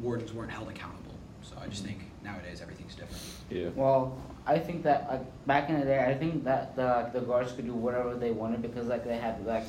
wardens 0.00 0.32
weren't 0.32 0.52
held 0.52 0.68
accountable. 0.68 1.14
So 1.42 1.56
I 1.60 1.66
just 1.66 1.84
think 1.84 1.98
nowadays 2.22 2.60
everything's 2.62 2.94
different. 2.94 3.22
Yeah. 3.50 3.68
Well, 3.74 4.16
I 4.46 4.60
think 4.60 4.84
that 4.84 5.08
like 5.10 5.46
back 5.46 5.68
in 5.68 5.80
the 5.80 5.84
day, 5.84 6.04
I 6.04 6.14
think 6.14 6.44
that 6.44 6.76
the 6.76 7.10
the 7.12 7.20
guards 7.26 7.50
could 7.52 7.66
do 7.66 7.74
whatever 7.74 8.14
they 8.14 8.30
wanted 8.30 8.62
because 8.62 8.86
like 8.86 9.04
they 9.04 9.16
had 9.16 9.44
like 9.44 9.64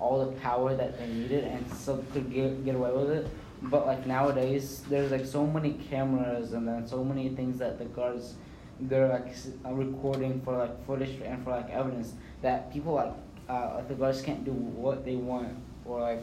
all 0.00 0.24
the 0.24 0.32
power 0.40 0.74
that 0.74 0.98
they 0.98 1.06
needed 1.06 1.44
and 1.44 1.72
still 1.72 2.04
could 2.12 2.32
get 2.32 2.64
get 2.64 2.74
away 2.74 2.90
with 2.92 3.10
it. 3.10 3.28
But 3.62 3.86
like 3.86 4.06
nowadays, 4.06 4.82
there's 4.88 5.10
like 5.10 5.26
so 5.26 5.46
many 5.46 5.74
cameras 5.90 6.52
and 6.52 6.66
then 6.66 6.86
so 6.86 7.04
many 7.04 7.28
things 7.30 7.58
that 7.58 7.78
the 7.78 7.84
guards 7.84 8.34
they're 8.80 9.08
like 9.08 9.34
uh, 9.66 9.72
recording 9.72 10.40
for 10.40 10.56
like 10.56 10.86
footage 10.86 11.20
and 11.22 11.44
for 11.44 11.50
like 11.50 11.68
evidence 11.68 12.14
that 12.40 12.72
people 12.72 12.94
like 12.94 13.12
uh, 13.48 13.74
like 13.76 13.88
the 13.88 13.94
guards 13.94 14.22
can't 14.22 14.44
do 14.44 14.52
what 14.52 15.04
they 15.04 15.16
want 15.16 15.54
or 15.84 16.00
like 16.00 16.22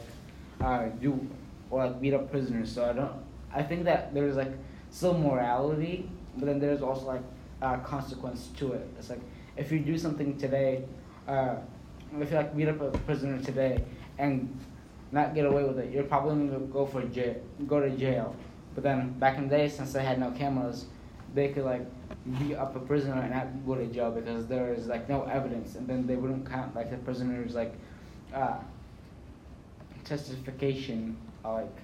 uh, 0.61 0.85
do 1.01 1.27
or 1.69 1.85
like 1.85 2.01
beat 2.01 2.13
up 2.13 2.31
prisoners. 2.31 2.71
So 2.71 2.89
I 2.89 2.93
don't. 2.93 3.11
I 3.53 3.63
think 3.63 3.85
that 3.85 4.13
there's 4.13 4.35
like 4.35 4.51
still 4.89 5.17
morality, 5.17 6.09
but 6.37 6.45
then 6.45 6.59
there's 6.59 6.81
also 6.81 7.05
like 7.05 7.21
uh, 7.61 7.77
consequence 7.77 8.49
to 8.57 8.73
it. 8.73 8.87
It's 8.97 9.09
like 9.09 9.21
if 9.55 9.71
you 9.71 9.79
do 9.79 9.97
something 9.97 10.37
today, 10.37 10.83
uh, 11.27 11.55
if 12.19 12.31
you 12.31 12.37
like 12.37 12.55
beat 12.55 12.67
up 12.67 12.81
a 12.81 12.91
prisoner 12.99 13.41
today 13.41 13.83
and 14.17 14.57
not 15.11 15.33
get 15.33 15.45
away 15.45 15.63
with 15.63 15.79
it, 15.79 15.91
you're 15.91 16.03
probably 16.03 16.47
gonna 16.47 16.59
go 16.65 16.85
for 16.85 17.01
jail, 17.03 17.35
go 17.67 17.79
to 17.79 17.89
jail. 17.89 18.35
But 18.75 18.83
then 18.83 19.11
back 19.19 19.37
in 19.37 19.47
the 19.47 19.57
day, 19.57 19.69
since 19.69 19.93
they 19.93 20.03
had 20.03 20.19
no 20.19 20.31
cameras, 20.31 20.85
they 21.33 21.49
could 21.49 21.65
like 21.65 21.85
beat 22.39 22.55
up 22.55 22.75
a 22.75 22.79
prisoner 22.79 23.21
and 23.21 23.31
not 23.31 23.65
go 23.65 23.75
to 23.75 23.85
jail 23.87 24.11
because 24.11 24.47
there 24.47 24.73
is 24.73 24.87
like 24.87 25.07
no 25.09 25.23
evidence, 25.23 25.75
and 25.75 25.87
then 25.87 26.05
they 26.07 26.15
wouldn't 26.15 26.49
count 26.49 26.75
like 26.75 26.89
the 26.91 26.97
prisoner's 26.97 27.55
like 27.55 27.73
uh, 28.33 28.57
testification 30.03 31.17
uh, 31.43 31.53
like 31.53 31.77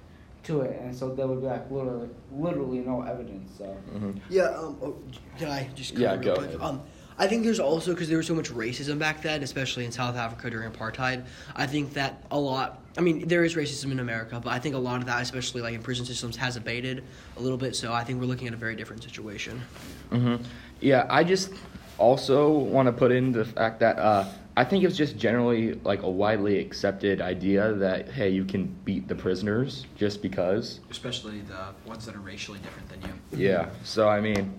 to 0.43 0.61
it, 0.61 0.79
and 0.81 0.95
so 0.95 1.13
there 1.15 1.25
would 1.27 1.41
be 1.41 1.47
like 1.47 1.69
literally, 1.71 2.09
literally 2.31 2.79
no 2.79 3.01
evidence. 3.01 3.57
So. 3.57 3.65
hmm 3.65 4.11
Yeah. 4.29 4.49
Um. 4.49 4.77
Oh, 4.81 4.97
can 5.37 5.49
I 5.49 5.69
just 5.73 5.93
Yeah, 5.93 6.09
comment 6.17 6.25
real 6.25 6.35
go 6.35 6.41
ahead. 6.41 6.61
Um. 6.61 6.81
I 7.17 7.27
think 7.27 7.43
there's 7.43 7.59
also 7.59 7.93
because 7.93 8.09
there 8.09 8.17
was 8.17 8.27
so 8.27 8.35
much 8.35 8.49
racism 8.49 8.97
back 8.97 9.21
then, 9.21 9.43
especially 9.43 9.85
in 9.85 9.91
South 9.91 10.15
Africa 10.15 10.49
during 10.49 10.71
apartheid. 10.71 11.25
I 11.55 11.67
think 11.67 11.93
that 11.93 12.23
a 12.31 12.39
lot. 12.39 12.81
I 12.97 13.01
mean, 13.01 13.27
there 13.27 13.43
is 13.43 13.55
racism 13.55 13.91
in 13.91 13.99
America, 13.99 14.39
but 14.43 14.51
I 14.51 14.59
think 14.59 14.75
a 14.75 14.79
lot 14.79 14.99
of 14.99 15.07
that, 15.07 15.21
especially 15.21 15.61
like 15.61 15.73
in 15.73 15.81
prison 15.81 16.05
systems, 16.05 16.35
has 16.37 16.55
abated 16.55 17.03
a 17.37 17.41
little 17.41 17.57
bit. 17.57 17.75
So 17.75 17.93
I 17.93 18.03
think 18.03 18.19
we're 18.19 18.27
looking 18.27 18.47
at 18.47 18.53
a 18.53 18.57
very 18.57 18.75
different 18.75 19.03
situation. 19.03 19.61
hmm 20.09 20.35
Yeah, 20.79 21.05
I 21.09 21.23
just 21.23 21.51
also 21.97 22.49
want 22.49 22.87
to 22.87 22.91
put 22.91 23.11
in 23.11 23.31
the 23.31 23.45
fact 23.45 23.79
that 23.79 23.97
uh, 23.97 24.25
I 24.55 24.63
think 24.63 24.83
it's 24.83 24.97
just 24.97 25.17
generally 25.17 25.73
like 25.83 26.03
a 26.03 26.09
widely 26.09 26.59
accepted 26.59 27.21
idea 27.21 27.73
that 27.73 28.09
hey, 28.09 28.29
you 28.29 28.45
can 28.45 28.65
beat 28.85 29.07
the 29.07 29.15
prisoners 29.15 29.85
just 29.95 30.21
because. 30.21 30.79
Especially 30.89 31.41
the 31.41 31.67
ones 31.85 32.05
that 32.05 32.15
are 32.15 32.19
racially 32.19 32.59
different 32.59 32.89
than 32.89 33.01
you. 33.01 33.39
Yeah. 33.45 33.69
So 33.83 34.09
I 34.09 34.19
mean, 34.19 34.53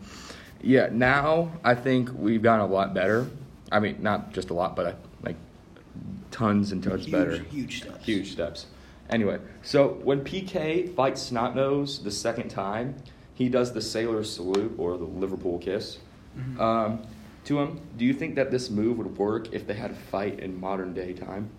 yeah. 0.65 0.89
Now 0.91 1.53
I 1.63 1.75
think 1.75 2.11
we've 2.15 2.43
gotten 2.43 2.69
a 2.69 2.73
lot 2.73 2.95
better. 2.95 3.29
I 3.71 3.81
mean, 3.81 3.99
not 4.01 4.33
just 4.33 4.51
a 4.51 4.55
lot, 4.55 4.77
but 4.77 4.87
uh, 4.87 4.95
like 5.23 5.37
tons 6.31 6.73
and 6.73 6.83
tons 6.83 7.05
huge, 7.05 7.13
better. 7.13 7.39
huge 7.39 7.83
steps. 7.83 8.05
Huge 8.05 8.33
steps. 8.33 8.67
Anyway, 9.11 9.39
so 9.63 10.01
when 10.03 10.25
PK 10.25 10.95
fights 10.95 11.31
Snotnose 11.31 12.03
the 12.03 12.11
second 12.11 12.49
time, 12.49 12.97
he 13.35 13.49
does 13.49 13.73
the 13.73 13.83
sailor 13.83 14.25
salute 14.25 14.75
or 14.79 14.97
the 14.97 15.05
Liverpool 15.05 15.59
kiss 15.59 15.99
um, 16.59 17.03
to 17.45 17.61
him. 17.61 17.81
Do 17.97 18.05
you 18.05 18.15
think 18.15 18.35
that 18.37 18.51
this 18.51 18.71
move 18.71 18.99
would 18.99 19.17
work 19.19 19.53
if 19.53 19.67
they 19.67 19.75
had 19.75 19.91
a 19.91 19.95
fight 19.95 20.41
in 20.41 20.59
modern 20.59 20.95
day 20.95 21.13
time? 21.13 21.51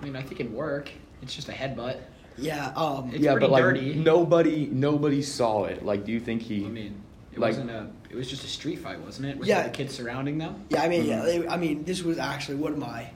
I 0.00 0.04
mean, 0.04 0.16
I 0.16 0.22
think 0.22 0.40
it'd 0.40 0.52
work. 0.52 0.90
It's 1.22 1.34
just 1.34 1.48
a 1.48 1.52
headbutt. 1.52 1.98
Yeah. 2.38 2.72
Um. 2.74 3.10
It's 3.10 3.18
yeah, 3.18 3.32
pretty 3.32 3.48
but 3.48 3.50
like 3.50 3.96
nobody, 3.96 4.66
nobody 4.66 5.22
saw 5.22 5.64
it. 5.64 5.84
Like, 5.84 6.04
do 6.04 6.12
you 6.12 6.20
think 6.20 6.42
he? 6.42 6.64
I 6.64 6.68
mean, 6.68 7.02
it 7.32 7.38
like- 7.38 7.50
wasn't 7.50 7.70
a. 7.70 7.86
It 8.10 8.16
was 8.16 8.28
just 8.28 8.44
a 8.44 8.48
street 8.48 8.80
fight, 8.80 9.00
wasn't 9.00 9.28
it? 9.28 9.38
With 9.38 9.48
Yeah. 9.48 9.62
the 9.64 9.70
kids 9.70 9.94
surrounding 9.94 10.38
them. 10.38 10.64
Yeah, 10.68 10.82
I 10.82 10.88
mean, 10.88 11.04
yeah, 11.06 11.20
Mm-hmm. 11.22 11.42
they, 11.42 11.48
I 11.48 11.56
mean, 11.56 11.84
this 11.84 12.02
was 12.02 12.18
actually 12.18 12.56
one 12.56 12.72
of 12.72 12.78
my 12.78 13.08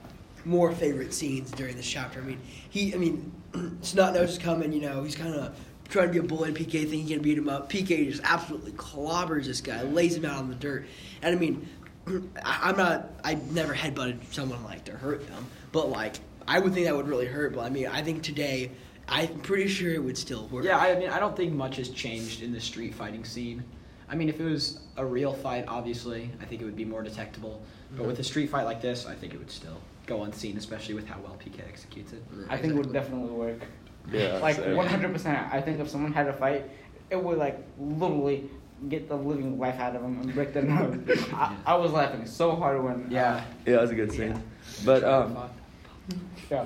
more 0.45 0.71
favorite 0.71 1.13
scenes 1.13 1.51
during 1.51 1.75
this 1.75 1.87
chapter. 1.87 2.19
I 2.21 2.23
mean, 2.23 2.39
he, 2.69 2.93
I 2.93 2.97
mean, 2.97 3.31
Snotnose 3.81 4.23
is 4.29 4.37
coming, 4.37 4.71
you 4.71 4.81
know, 4.81 5.03
he's 5.03 5.15
kind 5.15 5.33
of 5.35 5.57
trying 5.89 6.07
to 6.07 6.13
be 6.13 6.19
a 6.19 6.23
bully, 6.23 6.49
and 6.49 6.57
PK 6.57 6.71
thinking 6.81 7.05
he 7.05 7.13
can 7.13 7.21
beat 7.21 7.37
him 7.37 7.49
up. 7.49 7.69
PK 7.71 8.09
just 8.09 8.21
absolutely 8.23 8.71
clobbers 8.73 9.45
this 9.45 9.59
guy, 9.61 9.81
lays 9.83 10.15
him 10.15 10.25
out 10.25 10.37
on 10.37 10.49
the 10.49 10.55
dirt. 10.55 10.85
And 11.21 11.35
I 11.35 11.39
mean, 11.39 11.67
I, 12.43 12.59
I'm 12.69 12.77
not, 12.77 13.09
I 13.23 13.35
never 13.51 13.73
headbutted 13.73 14.19
someone 14.33 14.63
like 14.63 14.85
to 14.85 14.91
hurt 14.93 15.27
them, 15.27 15.45
but 15.71 15.89
like, 15.89 16.15
I 16.47 16.59
would 16.59 16.73
think 16.73 16.85
that 16.85 16.95
would 16.95 17.07
really 17.07 17.25
hurt. 17.25 17.53
But 17.55 17.61
I 17.61 17.69
mean, 17.69 17.87
I 17.87 18.01
think 18.03 18.21
today, 18.23 18.71
I'm 19.09 19.39
pretty 19.41 19.67
sure 19.67 19.91
it 19.93 20.03
would 20.03 20.17
still 20.17 20.47
work. 20.47 20.63
Yeah, 20.63 20.77
I 20.77 20.97
mean, 20.97 21.09
I 21.09 21.19
don't 21.19 21.35
think 21.35 21.53
much 21.53 21.75
has 21.77 21.89
changed 21.89 22.41
in 22.43 22.53
the 22.53 22.61
street 22.61 22.93
fighting 22.95 23.25
scene. 23.25 23.63
I 24.09 24.15
mean, 24.15 24.29
if 24.29 24.39
it 24.39 24.43
was 24.43 24.79
a 24.97 25.05
real 25.05 25.33
fight, 25.33 25.65
obviously, 25.67 26.29
I 26.41 26.45
think 26.45 26.61
it 26.61 26.65
would 26.65 26.75
be 26.75 26.85
more 26.85 27.01
detectable. 27.01 27.61
But 27.95 28.05
with 28.05 28.19
a 28.19 28.23
street 28.23 28.49
fight 28.49 28.63
like 28.63 28.81
this, 28.81 29.05
I 29.05 29.15
think 29.15 29.33
it 29.33 29.37
would 29.37 29.51
still 29.51 29.79
go 30.05 30.23
unseen, 30.23 30.57
especially 30.57 30.95
with 30.95 31.07
how 31.07 31.19
well 31.21 31.37
PK 31.43 31.59
executes 31.67 32.13
it. 32.13 32.23
I 32.49 32.57
think 32.57 32.73
it 32.73 32.77
would 32.77 32.93
definitely 32.93 33.31
work. 33.31 33.61
Yeah, 34.11 34.37
like 34.41 34.57
one 34.75 34.87
hundred 34.87 35.13
percent. 35.13 35.51
I 35.51 35.61
think 35.61 35.79
if 35.79 35.89
someone 35.89 36.13
had 36.13 36.27
a 36.27 36.33
fight, 36.33 36.69
it 37.09 37.21
would 37.21 37.37
like 37.37 37.57
literally 37.79 38.49
get 38.89 39.07
the 39.07 39.15
living 39.15 39.57
life 39.57 39.79
out 39.79 39.95
of 39.95 40.01
them 40.01 40.19
and 40.19 40.33
break 40.33 40.53
their 40.53 40.63
nose. 40.63 40.99
I, 41.33 41.55
I 41.65 41.75
was 41.75 41.91
laughing 41.91 42.25
so 42.25 42.55
hard 42.55 42.83
when 42.83 43.07
Yeah. 43.09 43.43
Yeah, 43.65 43.77
that's 43.77 43.91
a 43.91 43.95
good 43.95 44.11
scene. 44.11 44.31
Yeah. 44.31 44.39
But 44.85 45.03
um, 45.03 45.37
uh, 45.37 45.47
yeah. 46.51 46.65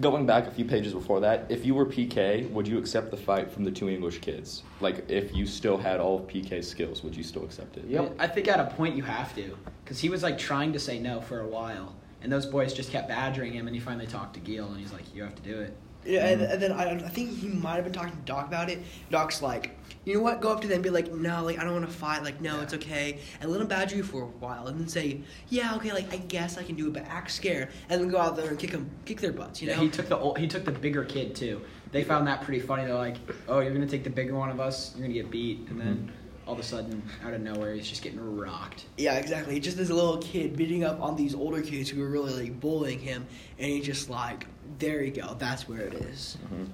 Going 0.00 0.26
back 0.26 0.46
a 0.46 0.50
few 0.50 0.64
pages 0.64 0.92
before 0.92 1.20
that, 1.20 1.46
if 1.48 1.64
you 1.64 1.74
were 1.74 1.86
PK, 1.86 2.50
would 2.50 2.66
you 2.66 2.78
accept 2.78 3.10
the 3.10 3.16
fight 3.16 3.50
from 3.50 3.64
the 3.64 3.70
two 3.70 3.88
English 3.88 4.18
kids? 4.20 4.62
Like, 4.80 5.08
if 5.08 5.34
you 5.34 5.46
still 5.46 5.76
had 5.76 6.00
all 6.00 6.18
of 6.18 6.26
PK's 6.26 6.66
skills, 6.68 7.04
would 7.04 7.14
you 7.14 7.22
still 7.22 7.44
accept 7.44 7.76
it? 7.76 7.84
Yep. 7.86 8.16
I 8.18 8.26
think 8.26 8.48
at 8.48 8.60
a 8.60 8.74
point 8.74 8.96
you 8.96 9.02
have 9.02 9.34
to, 9.34 9.56
because 9.84 10.00
he 10.00 10.08
was 10.08 10.22
like 10.22 10.38
trying 10.38 10.72
to 10.72 10.78
say 10.80 10.98
no 10.98 11.20
for 11.20 11.40
a 11.40 11.46
while, 11.46 11.94
and 12.22 12.32
those 12.32 12.46
boys 12.46 12.72
just 12.72 12.90
kept 12.90 13.08
badgering 13.08 13.52
him, 13.52 13.66
and 13.66 13.74
he 13.74 13.80
finally 13.80 14.06
talked 14.06 14.34
to 14.34 14.40
Gil, 14.40 14.68
and 14.68 14.78
he's 14.78 14.92
like, 14.92 15.14
"You 15.14 15.22
have 15.22 15.34
to 15.34 15.42
do 15.42 15.60
it." 15.60 15.76
Yeah, 16.04 16.26
and, 16.26 16.40
hmm. 16.40 16.52
and 16.52 16.62
then 16.62 16.72
I, 16.72 16.90
I 16.92 17.08
think 17.08 17.36
he 17.38 17.48
might 17.48 17.74
have 17.74 17.84
been 17.84 17.92
talking 17.92 18.12
to 18.12 18.22
Doc 18.24 18.46
about 18.46 18.70
it. 18.70 18.80
Doc's 19.10 19.42
like, 19.42 19.76
you 20.04 20.14
know 20.14 20.20
what? 20.20 20.40
Go 20.40 20.50
up 20.50 20.60
to 20.62 20.66
them 20.66 20.76
and 20.76 20.82
be 20.82 20.90
like, 20.90 21.12
no, 21.12 21.44
like 21.44 21.58
I 21.58 21.64
don't 21.64 21.74
want 21.74 21.86
to 21.86 21.92
fight. 21.92 22.22
Like, 22.22 22.40
no, 22.40 22.60
it's 22.60 22.72
okay. 22.74 23.18
And 23.40 23.50
let 23.50 23.58
them 23.58 23.68
badger 23.68 23.96
you 23.96 24.02
for 24.02 24.22
a 24.22 24.26
while, 24.26 24.68
and 24.68 24.80
then 24.80 24.88
say, 24.88 25.20
yeah, 25.48 25.74
okay, 25.76 25.92
like 25.92 26.12
I 26.12 26.16
guess 26.16 26.56
I 26.56 26.62
can 26.62 26.74
do 26.74 26.88
it, 26.88 26.94
but 26.94 27.04
act 27.06 27.30
scared, 27.30 27.68
and 27.88 28.00
then 28.00 28.08
go 28.08 28.18
out 28.18 28.36
there 28.36 28.48
and 28.48 28.58
kick 28.58 28.70
them, 28.70 28.90
kick 29.04 29.20
their 29.20 29.32
butts. 29.32 29.60
You 29.60 29.68
know? 29.68 29.74
Yeah, 29.74 29.80
he 29.80 29.88
took 29.88 30.08
the 30.08 30.16
old, 30.16 30.38
he 30.38 30.48
took 30.48 30.64
the 30.64 30.72
bigger 30.72 31.04
kid 31.04 31.34
too. 31.34 31.60
They 31.92 32.04
found 32.04 32.26
that 32.28 32.42
pretty 32.42 32.60
funny. 32.60 32.84
They're 32.84 32.94
like, 32.94 33.16
"Oh, 33.48 33.60
you're 33.60 33.72
gonna 33.72 33.86
take 33.86 34.04
the 34.04 34.10
bigger 34.10 34.34
one 34.34 34.48
of 34.48 34.60
us. 34.60 34.94
You're 34.94 35.02
gonna 35.02 35.14
get 35.14 35.30
beat," 35.30 35.66
and 35.68 35.80
then 35.80 35.94
hmm. 35.94 36.19
All 36.50 36.54
of 36.54 36.58
a 36.60 36.64
sudden, 36.64 37.00
out 37.24 37.32
of 37.32 37.40
nowhere, 37.40 37.74
he's 37.74 37.88
just 37.88 38.02
getting 38.02 38.36
rocked. 38.36 38.86
yeah, 38.96 39.14
exactly. 39.14 39.60
Just 39.60 39.76
this 39.76 39.88
little 39.88 40.18
kid 40.18 40.56
beating 40.56 40.82
up 40.82 41.00
on 41.00 41.14
these 41.14 41.32
older 41.32 41.62
kids 41.62 41.88
who 41.88 42.00
were 42.00 42.08
really 42.08 42.32
like 42.32 42.58
bullying 42.58 42.98
him, 42.98 43.24
and 43.60 43.70
he's 43.70 43.86
just 43.86 44.10
like, 44.10 44.48
there 44.80 45.00
you 45.00 45.12
go. 45.12 45.36
That's 45.38 45.68
where 45.68 45.82
it 45.82 45.94
is. 45.94 46.36
Mhm. 46.52 46.66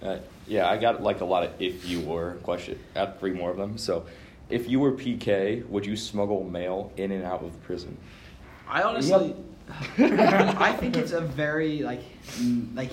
Uh, 0.00 0.18
yeah, 0.46 0.68
I 0.70 0.76
got 0.76 1.02
like 1.02 1.22
a 1.22 1.24
lot 1.24 1.42
of 1.42 1.60
if 1.60 1.84
you 1.84 2.02
were 2.02 2.34
question. 2.44 2.78
I 2.94 3.00
have 3.00 3.18
three 3.18 3.32
more 3.32 3.50
of 3.50 3.56
them. 3.56 3.78
So, 3.78 4.06
if 4.48 4.68
you 4.68 4.78
were 4.78 4.92
PK, 4.92 5.66
would 5.68 5.84
you 5.84 5.96
smuggle 5.96 6.44
mail 6.44 6.92
in 6.96 7.10
and 7.10 7.24
out 7.24 7.42
of 7.42 7.50
the 7.52 7.58
prison? 7.66 7.96
I 8.68 8.82
honestly, 8.82 9.34
I 9.98 10.72
think 10.78 10.96
it's 10.96 11.10
a 11.10 11.20
very 11.20 11.82
like, 11.82 12.02
like, 12.76 12.92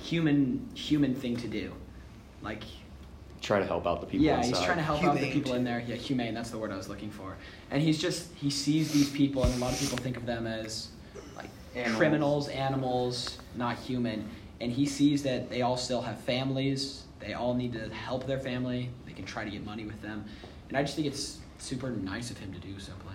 human 0.00 0.66
human 0.74 1.14
thing 1.14 1.36
to 1.36 1.48
do. 1.48 1.74
Like, 2.40 2.62
try 3.46 3.60
to 3.60 3.66
help 3.66 3.86
out 3.86 4.00
the 4.00 4.06
people 4.06 4.26
yeah, 4.26 4.38
inside. 4.38 4.56
he's 4.56 4.64
trying 4.64 4.76
to 4.76 4.82
help 4.82 5.04
out 5.04 5.18
the 5.18 5.30
people 5.30 5.54
in 5.54 5.62
there. 5.62 5.82
Yeah, 5.86 5.94
humane. 5.94 6.34
That's 6.34 6.50
the 6.50 6.58
word 6.58 6.72
I 6.72 6.76
was 6.76 6.88
looking 6.88 7.10
for. 7.10 7.36
And 7.70 7.80
he's 7.80 7.98
just 7.98 8.34
he 8.34 8.50
sees 8.50 8.92
these 8.92 9.10
people, 9.10 9.44
and 9.44 9.54
a 9.54 9.58
lot 9.58 9.72
of 9.72 9.78
people 9.78 9.98
think 9.98 10.16
of 10.16 10.26
them 10.26 10.46
as 10.46 10.88
like 11.36 11.48
Animals. 11.74 11.98
criminals, 11.98 12.48
animals, 12.48 13.38
not 13.54 13.76
human. 13.78 14.28
And 14.60 14.72
he 14.72 14.86
sees 14.86 15.22
that 15.22 15.48
they 15.50 15.62
all 15.62 15.76
still 15.76 16.00
have 16.02 16.18
families. 16.20 17.04
They 17.20 17.34
all 17.34 17.54
need 17.54 17.72
to 17.74 17.88
help 17.90 18.26
their 18.26 18.38
family. 18.40 18.90
They 19.06 19.12
can 19.12 19.24
try 19.24 19.44
to 19.44 19.50
get 19.50 19.64
money 19.64 19.84
with 19.84 20.00
them. 20.02 20.24
And 20.68 20.76
I 20.76 20.82
just 20.82 20.96
think 20.96 21.06
it's 21.06 21.38
super 21.58 21.90
nice 21.90 22.30
of 22.30 22.38
him 22.38 22.52
to 22.52 22.58
do 22.58 22.78
simply. 22.78 23.14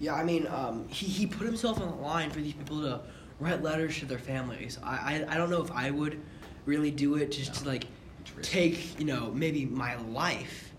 Yeah, 0.00 0.14
I 0.14 0.24
mean, 0.24 0.46
um, 0.48 0.86
he, 0.88 1.06
he 1.06 1.26
put 1.26 1.46
himself 1.46 1.80
on 1.80 1.88
the 1.88 2.02
line 2.02 2.30
for 2.30 2.40
these 2.40 2.52
people 2.52 2.82
to 2.82 3.00
write 3.40 3.62
letters 3.62 3.98
to 4.00 4.06
their 4.06 4.18
families. 4.18 4.78
I, 4.82 5.24
I, 5.28 5.34
I 5.34 5.36
don't 5.36 5.50
know 5.50 5.62
if 5.62 5.70
I 5.70 5.90
would 5.90 6.20
really 6.66 6.90
do 6.90 7.14
it 7.16 7.30
just 7.30 7.54
to 7.54 7.68
like 7.68 7.84
It's 7.84 7.86
risky. 7.86 8.03
Take, 8.42 8.98
you 8.98 9.04
know, 9.06 9.30
maybe 9.32 9.64
my 9.66 9.96
life 10.02 10.72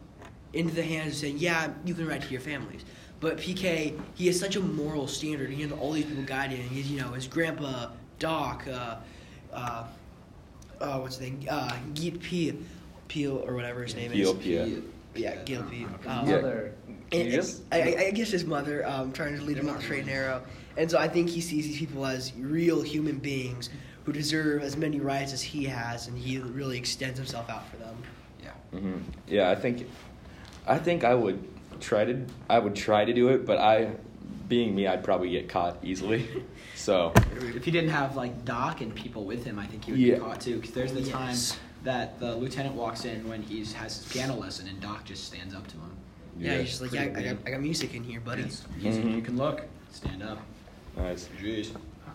into 0.53 0.73
the 0.73 0.84
hands 0.84 1.13
of 1.13 1.19
saying, 1.19 1.38
yeah, 1.38 1.69
you 1.86 1.93
can 1.93 2.08
write 2.08 2.21
to 2.21 2.29
your 2.29 2.41
families. 2.41 2.86
But 3.19 3.38
PK, 3.38 3.99
he 4.13 4.27
has 4.27 4.39
such 4.39 4.55
a 4.55 4.60
moral 4.60 5.08
standard. 5.08 5.49
He 5.49 5.62
has 5.63 5.71
all 5.71 5.91
these 5.93 6.05
people 6.05 6.23
guiding 6.23 6.58
him. 6.58 6.69
He's, 6.69 6.89
you 6.91 6.99
know, 7.01 7.10
his 7.10 7.27
grandpa, 7.27 7.89
Doc, 8.19 8.65
uh, 8.67 8.97
uh, 9.53 9.86
uh, 10.81 10.99
what's 10.99 11.17
the 11.17 11.29
name? 11.29 11.45
Uh, 11.49 11.75
Geet 11.93 12.19
Peel, 12.21 12.55
Peel, 13.08 13.43
or 13.47 13.55
whatever 13.55 13.84
his 13.84 13.95
name 13.95 14.12
Peel, 14.12 14.31
is. 14.38 14.43
Peel. 14.43 14.81
Yeah, 15.15 15.36
Gil 15.43 15.63
Peel. 15.63 15.88
Um, 16.08 16.27
Yeah. 16.27 16.36
Mother. 16.38 16.73
And, 17.12 17.27
and 17.34 17.55
I, 17.71 17.81
I- 17.81 18.05
I 18.08 18.12
guess 18.12 18.29
his 18.31 18.45
mother 18.45 18.86
um, 18.86 19.12
trying 19.13 19.38
to 19.38 19.41
lead 19.43 19.58
him 19.58 19.69
on 19.69 19.77
the 19.77 19.81
straight 19.81 19.99
and 19.99 20.08
narrow. 20.08 20.43
And 20.77 20.91
so 20.91 20.97
I 20.97 21.08
think 21.08 21.29
he 21.29 21.39
sees 21.39 21.65
these 21.67 21.77
people 21.79 22.05
as 22.05 22.34
real 22.38 22.81
human 22.81 23.17
beings 23.19 23.69
who 24.06 24.13
deserve 24.13 24.62
as 24.62 24.78
many 24.78 25.00
rights 25.00 25.34
as 25.34 25.41
he 25.41 25.63
has, 25.65 26.08
and 26.08 26.18
he 26.18 26.38
really 26.38 26.78
extends 26.78 27.18
himself 27.18 27.50
out 27.50 27.68
for 27.70 27.78
them. 27.78 27.96
Yeah. 28.41 28.52
hmm 28.80 28.98
Yeah, 29.28 29.50
I 29.50 29.56
think, 29.56 29.88
I 30.68 30.78
think 30.78 31.04
I 31.04 31.15
would 31.15 31.44
try 31.82 32.06
to, 32.06 32.24
I 32.50 32.60
would 32.60 32.76
try 32.76 33.04
to 33.04 33.13
do 33.13 33.30
it, 33.30 33.46
but 33.46 33.58
I, 33.58 33.89
being 34.48 34.76
me, 34.76 34.86
I'd 34.86 35.04
probably 35.04 35.32
get 35.32 35.50
caught 35.50 35.78
easily. 35.84 36.28
so, 36.76 37.13
If 37.56 37.65
he 37.65 37.72
didn't 37.72 37.89
have 37.89 38.15
like 38.15 38.46
Doc 38.46 38.82
and 38.82 38.94
people 38.94 39.26
with 39.26 39.44
him, 39.44 39.58
I 39.58 39.65
think 39.65 39.86
he 39.86 39.91
would 39.91 40.00
Yeah. 40.00 40.15
get 40.15 40.22
caught 40.24 40.41
too. 40.41 40.58
Because 40.58 40.72
there's 40.72 40.94
the 40.94 41.02
Yes. 41.02 41.12
time 41.52 41.60
that 41.84 42.20
the 42.20 42.36
lieutenant 42.36 42.76
walks 42.76 43.06
in 43.06 43.28
when 43.28 43.41
he's 43.41 43.74
has 43.74 43.98
his 44.04 44.12
piano 44.12 44.36
lesson, 44.36 44.68
and 44.68 44.80
Doc 44.80 45.04
just 45.06 45.24
stands 45.26 45.56
up 45.56 45.65
to 45.68 45.74
him. 45.78 45.91
Yeah, 46.38 46.58
he's 46.60 46.70
just 46.70 46.82
like, 46.84 46.91
yeah, 46.91 47.02
I, 47.02 47.06
I, 47.06 47.24
got, 47.24 47.38
I 47.48 47.52
got 47.52 47.62
music 47.62 47.96
in 47.96 48.04
here, 48.04 48.20
buddy. 48.20 48.44
It's 48.44 48.63
easy. 48.80 49.02
Mhm. 49.02 49.15
You 49.15 49.22
can 49.24 49.38
look, 49.38 49.63
stand 49.91 50.22
up. 50.22 50.38
nice. 50.96 51.28
Jeez. 51.41 51.72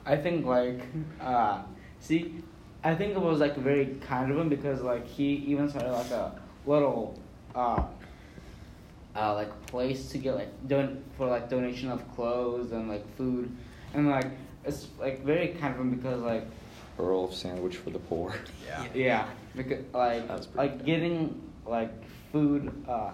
I 0.06 0.16
think 0.16 0.46
like 0.46 0.80
uh 1.20 1.62
see 2.00 2.42
I 2.82 2.94
think 2.94 3.12
it 3.12 3.20
was 3.20 3.40
like 3.40 3.56
very 3.56 3.96
kind 4.00 4.30
of 4.32 4.38
him 4.38 4.48
because 4.48 4.80
like 4.82 5.06
he 5.06 5.34
even 5.48 5.68
started 5.68 5.92
like 5.92 6.10
a 6.10 6.32
little 6.66 7.18
uh 7.54 7.82
uh 9.16 9.34
like 9.34 9.66
place 9.66 10.08
to 10.10 10.18
get 10.18 10.34
like 10.34 10.68
don 10.68 11.02
for 11.16 11.26
like 11.26 11.48
donation 11.50 11.90
of 11.90 12.00
clothes 12.14 12.72
and 12.72 12.88
like 12.88 13.04
food 13.16 13.50
and 13.94 14.08
like 14.08 14.26
it's 14.64 14.88
like 14.98 15.24
very 15.24 15.48
kind 15.48 15.74
of 15.74 15.80
him 15.80 15.90
because 15.90 16.20
like 16.22 16.46
Earl 16.98 17.32
sandwich 17.32 17.76
for 17.76 17.88
the 17.90 17.98
poor. 17.98 18.34
Yeah. 18.66 18.84
yeah 18.94 19.28
because 19.56 19.84
like 19.94 20.28
That 20.28 20.36
was 20.38 20.46
pretty 20.46 20.68
like 20.68 20.76
good. 20.78 20.86
getting 20.86 21.42
like 21.66 21.90
food 22.32 22.72
uh 22.88 23.12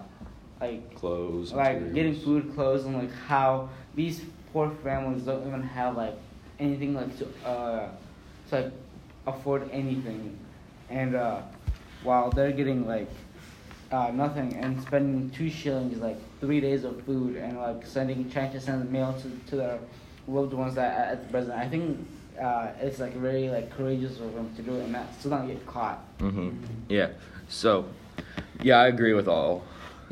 like 0.59 0.95
Clothes. 0.95 1.51
like 1.53 1.93
getting 1.93 2.15
food, 2.15 2.53
clothes, 2.55 2.85
and 2.85 2.97
like 2.97 3.13
how 3.13 3.69
these 3.95 4.21
poor 4.51 4.69
families 4.83 5.23
don't 5.23 5.45
even 5.47 5.61
have 5.61 5.95
like 5.95 6.15
anything 6.59 6.93
like 6.95 7.15
to 7.17 7.27
uh 7.47 7.89
to 8.49 8.71
afford 9.25 9.69
anything, 9.71 10.37
and 10.89 11.15
uh 11.15 11.41
while 12.03 12.29
they're 12.29 12.51
getting 12.51 12.87
like 12.87 13.09
uh 13.91 14.11
nothing 14.13 14.53
and 14.55 14.81
spending 14.81 15.29
two 15.31 15.49
shillings 15.49 15.97
like 15.97 16.17
three 16.39 16.59
days 16.61 16.83
of 16.83 17.01
food 17.03 17.35
and 17.35 17.57
like 17.57 17.85
sending 17.85 18.29
trying 18.29 18.51
to 18.51 18.59
send 18.59 18.89
mail 18.91 19.13
to 19.21 19.49
to 19.49 19.55
their 19.55 19.79
loved 20.27 20.53
ones 20.53 20.75
that 20.75 21.11
at 21.11 21.23
the 21.23 21.31
present. 21.31 21.57
I 21.57 21.67
think 21.67 22.07
uh 22.39 22.69
it's 22.81 22.99
like 22.99 23.13
very 23.13 23.49
like 23.49 23.69
courageous 23.71 24.19
of 24.19 24.33
them 24.33 24.53
to 24.55 24.61
do 24.61 24.75
it 24.75 24.83
and 24.83 24.91
not 24.91 25.07
still 25.19 25.31
not 25.31 25.47
get 25.47 25.65
caught. 25.65 25.99
Mm-hmm. 26.19 26.51
Yeah. 26.89 27.09
So, 27.49 27.85
yeah, 28.61 28.77
I 28.77 28.87
agree 28.87 29.13
with 29.13 29.27
all. 29.27 29.63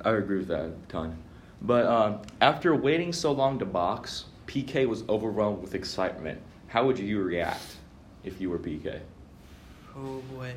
I 0.03 0.11
agree 0.11 0.37
with 0.37 0.47
that 0.47 0.65
a 0.65 0.71
ton. 0.87 1.17
But 1.61 1.85
um, 1.85 2.21
after 2.41 2.75
waiting 2.75 3.11
so 3.11 3.31
long 3.31 3.59
to 3.59 3.65
box, 3.65 4.25
PK 4.47 4.87
was 4.87 5.03
overwhelmed 5.09 5.61
with 5.61 5.73
excitement. 5.73 6.39
How 6.67 6.85
would 6.85 6.99
you 6.99 7.21
react 7.21 7.77
if 8.25 8.41
you 8.41 8.49
were 8.49 8.57
PK? 8.59 8.99
Oh 9.95 10.21
boy, 10.33 10.53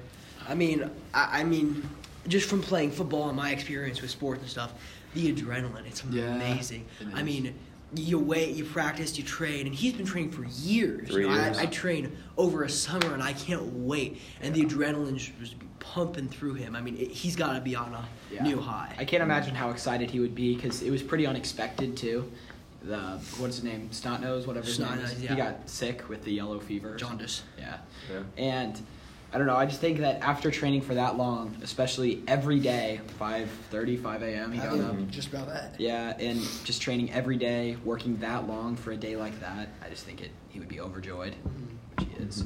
I 0.49 0.55
mean, 0.55 0.91
I, 1.15 1.41
I 1.41 1.45
mean, 1.45 1.89
just 2.27 2.49
from 2.49 2.61
playing 2.63 2.91
football 2.91 3.29
and 3.29 3.37
my 3.37 3.51
experience 3.51 4.01
with 4.03 4.11
sports 4.11 4.41
and 4.41 4.51
stuff, 4.51 4.73
the 5.15 5.33
adrenaline, 5.33 5.87
it's 5.87 6.03
Yeah, 6.11 6.35
amazing. 6.35 6.87
it 7.01 7.07
I 7.15 7.23
mean, 7.23 7.55
you 7.95 8.19
wait, 8.19 8.55
you 8.57 8.65
practice, 8.65 9.17
you 9.17 9.25
train, 9.25 9.67
and 9.67 9.75
he's 9.75 9.93
been 9.95 10.05
training 10.07 10.33
for 10.33 10.45
years. 10.45 11.09
Three 11.09 11.23
You 11.23 11.29
know, 11.31 11.35
years. 11.45 11.59
I, 11.59 11.63
I 11.63 11.67
train 11.67 12.17
over 12.37 12.65
a 12.65 12.69
summer, 12.69 13.15
and 13.15 13.23
I 13.23 13.33
can't 13.33 13.63
wait. 13.75 14.21
And 14.43 14.55
the 14.55 14.63
adrenaline 14.65 15.17
just 15.17 15.33
was 15.41 15.55
pumping 15.79 16.29
through 16.29 16.55
him. 16.55 16.75
I 16.77 16.81
mean, 16.83 16.97
it, 16.99 17.11
he's 17.11 17.35
got 17.37 17.55
to 17.55 17.61
be 17.61 17.75
on 17.77 17.95
a 17.95 18.05
Yeah. 18.31 18.43
new 18.43 18.61
high. 18.61 18.95
I 18.99 19.05
can't 19.05 19.23
imagine 19.23 19.55
how 19.55 19.71
excited 19.71 20.11
he 20.11 20.21
would 20.21 20.35
be 20.35 20.55
because 20.57 20.83
it 20.83 20.91
was 20.91 21.03
pretty 21.03 21.27
unexpected 21.27 21.97
too. 21.97 22.31
The 22.89 23.21
what's 23.39 23.57
his 23.57 23.65
name? 23.65 23.93
Snot 23.93 24.21
nose, 24.23 24.47
whatever 24.47 24.67
his 24.67 24.79
name 24.79 24.89
Snot-nose, 24.89 25.13
is. 25.13 25.23
yeah. 25.23 25.29
He 25.31 25.37
got 25.37 25.69
sick 25.69 26.09
with 26.09 26.25
the 26.25 26.33
yellow 26.33 26.59
fever. 26.59 26.95
or 26.95 26.99
something. 26.99 27.19
Jaundice. 27.19 27.43
Yeah. 27.59 27.77
Yeah. 28.11 28.23
And 28.39 28.81
I 29.31 29.37
don't 29.37 29.47
know. 29.47 29.57
I 29.57 29.67
just 29.67 29.81
think 29.81 29.99
that 29.99 30.23
after 30.23 30.51
training 30.51 30.81
for 30.81 30.95
that 30.95 31.19
long, 31.19 31.55
especially 31.63 32.23
every 32.27 32.59
day, 32.61 33.01
5:30, 33.21 34.03
5 34.03 34.23
a.m. 34.23 34.53
He 34.53 34.61
I 34.61 34.65
got 34.65 34.73
think 34.79 34.85
up. 35.03 35.09
just 35.11 35.29
about 35.29 35.49
that. 35.49 35.75
Yeah, 35.79 36.17
and 36.19 36.41
just 36.65 36.81
training 36.81 37.13
every 37.13 37.37
day, 37.37 37.77
working 37.85 38.17
that 38.21 38.49
long 38.49 38.75
for 38.75 38.93
a 38.93 38.97
day 38.97 39.17
like 39.17 39.39
that, 39.41 39.69
I 39.85 39.91
just 39.91 40.05
think 40.07 40.23
it 40.23 40.31
he 40.49 40.59
would 40.59 40.69
be 40.69 40.81
overjoyed, 40.81 41.35
which 41.99 42.09
he 42.09 42.23
is. 42.25 42.45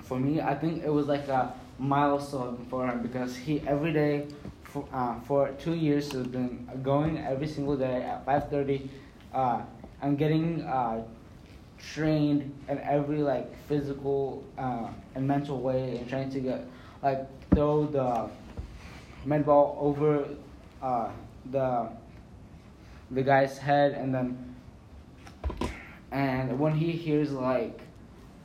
For 0.00 0.20
me, 0.20 0.42
I 0.42 0.54
think 0.54 0.84
it 0.84 0.90
was 0.92 1.06
like 1.06 1.28
a 1.28 1.54
milestone 1.78 2.66
for 2.68 2.86
him 2.86 3.00
because 3.00 3.34
he 3.36 3.62
every 3.66 3.92
day 3.94 4.26
for, 4.64 4.86
uh, 4.92 5.18
for 5.20 5.48
two 5.58 5.74
years 5.74 6.12
has 6.12 6.26
been 6.26 6.68
going 6.82 7.16
every 7.16 7.46
single 7.48 7.76
day 7.76 8.02
at 8.02 8.26
five 8.26 8.50
thirty, 8.50 8.90
uh, 9.32 9.62
and 10.02 10.18
getting 10.18 10.62
uh, 10.62 11.02
trained 11.78 12.52
in 12.68 12.78
every 12.80 13.18
like 13.18 13.54
physical 13.66 14.44
uh, 14.56 14.88
and 15.14 15.26
mental 15.26 15.60
way 15.60 15.98
and 15.98 16.08
trying 16.08 16.30
to 16.30 16.40
get 16.40 16.66
like 17.02 17.26
throw 17.54 17.86
the 17.86 18.28
med 19.24 19.44
ball 19.44 19.76
over 19.80 20.28
uh, 20.82 21.10
the 21.50 21.88
the 23.10 23.22
guy's 23.22 23.58
head 23.58 23.92
and 23.92 24.14
then 24.14 24.54
and 26.10 26.58
when 26.58 26.74
he 26.74 26.92
hears 26.92 27.32
like 27.32 27.80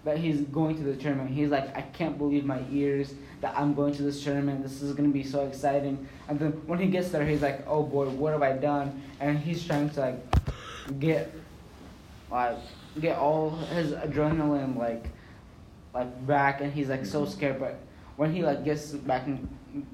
that 0.03 0.17
he's 0.17 0.41
going 0.41 0.75
to 0.75 0.83
the 0.83 0.95
tournament, 0.95 1.29
he's 1.29 1.49
like, 1.49 1.75
I 1.77 1.81
can't 1.81 2.17
believe 2.17 2.43
my 2.43 2.61
ears 2.69 3.13
that 3.39 3.57
I'm 3.57 3.73
going 3.73 3.93
to 3.95 4.03
this 4.03 4.21
tournament. 4.21 4.61
This 4.61 4.81
is 4.81 4.93
gonna 4.93 5.09
be 5.09 5.23
so 5.23 5.45
exciting. 5.47 6.07
And 6.27 6.39
then 6.39 6.51
when 6.67 6.79
he 6.79 6.87
gets 6.87 7.09
there, 7.09 7.25
he's 7.25 7.41
like, 7.41 7.65
Oh 7.67 7.83
boy, 7.83 8.09
what 8.09 8.33
have 8.33 8.41
I 8.41 8.53
done? 8.53 9.01
And 9.19 9.39
he's 9.39 9.65
trying 9.65 9.89
to 9.91 9.99
like 10.01 10.99
get 10.99 11.33
like 12.33 12.57
get 12.99 13.17
all 13.17 13.51
his 13.51 13.91
adrenaline 13.91 14.75
like 14.77 15.09
like 15.93 16.25
back, 16.25 16.59
and 16.61 16.73
he's 16.73 16.89
like 16.89 17.05
so 17.05 17.25
scared. 17.25 17.59
But 17.59 17.79
when 18.17 18.33
he 18.33 18.43
like 18.43 18.65
gets 18.65 18.91
back 18.91 19.27
and 19.27 19.47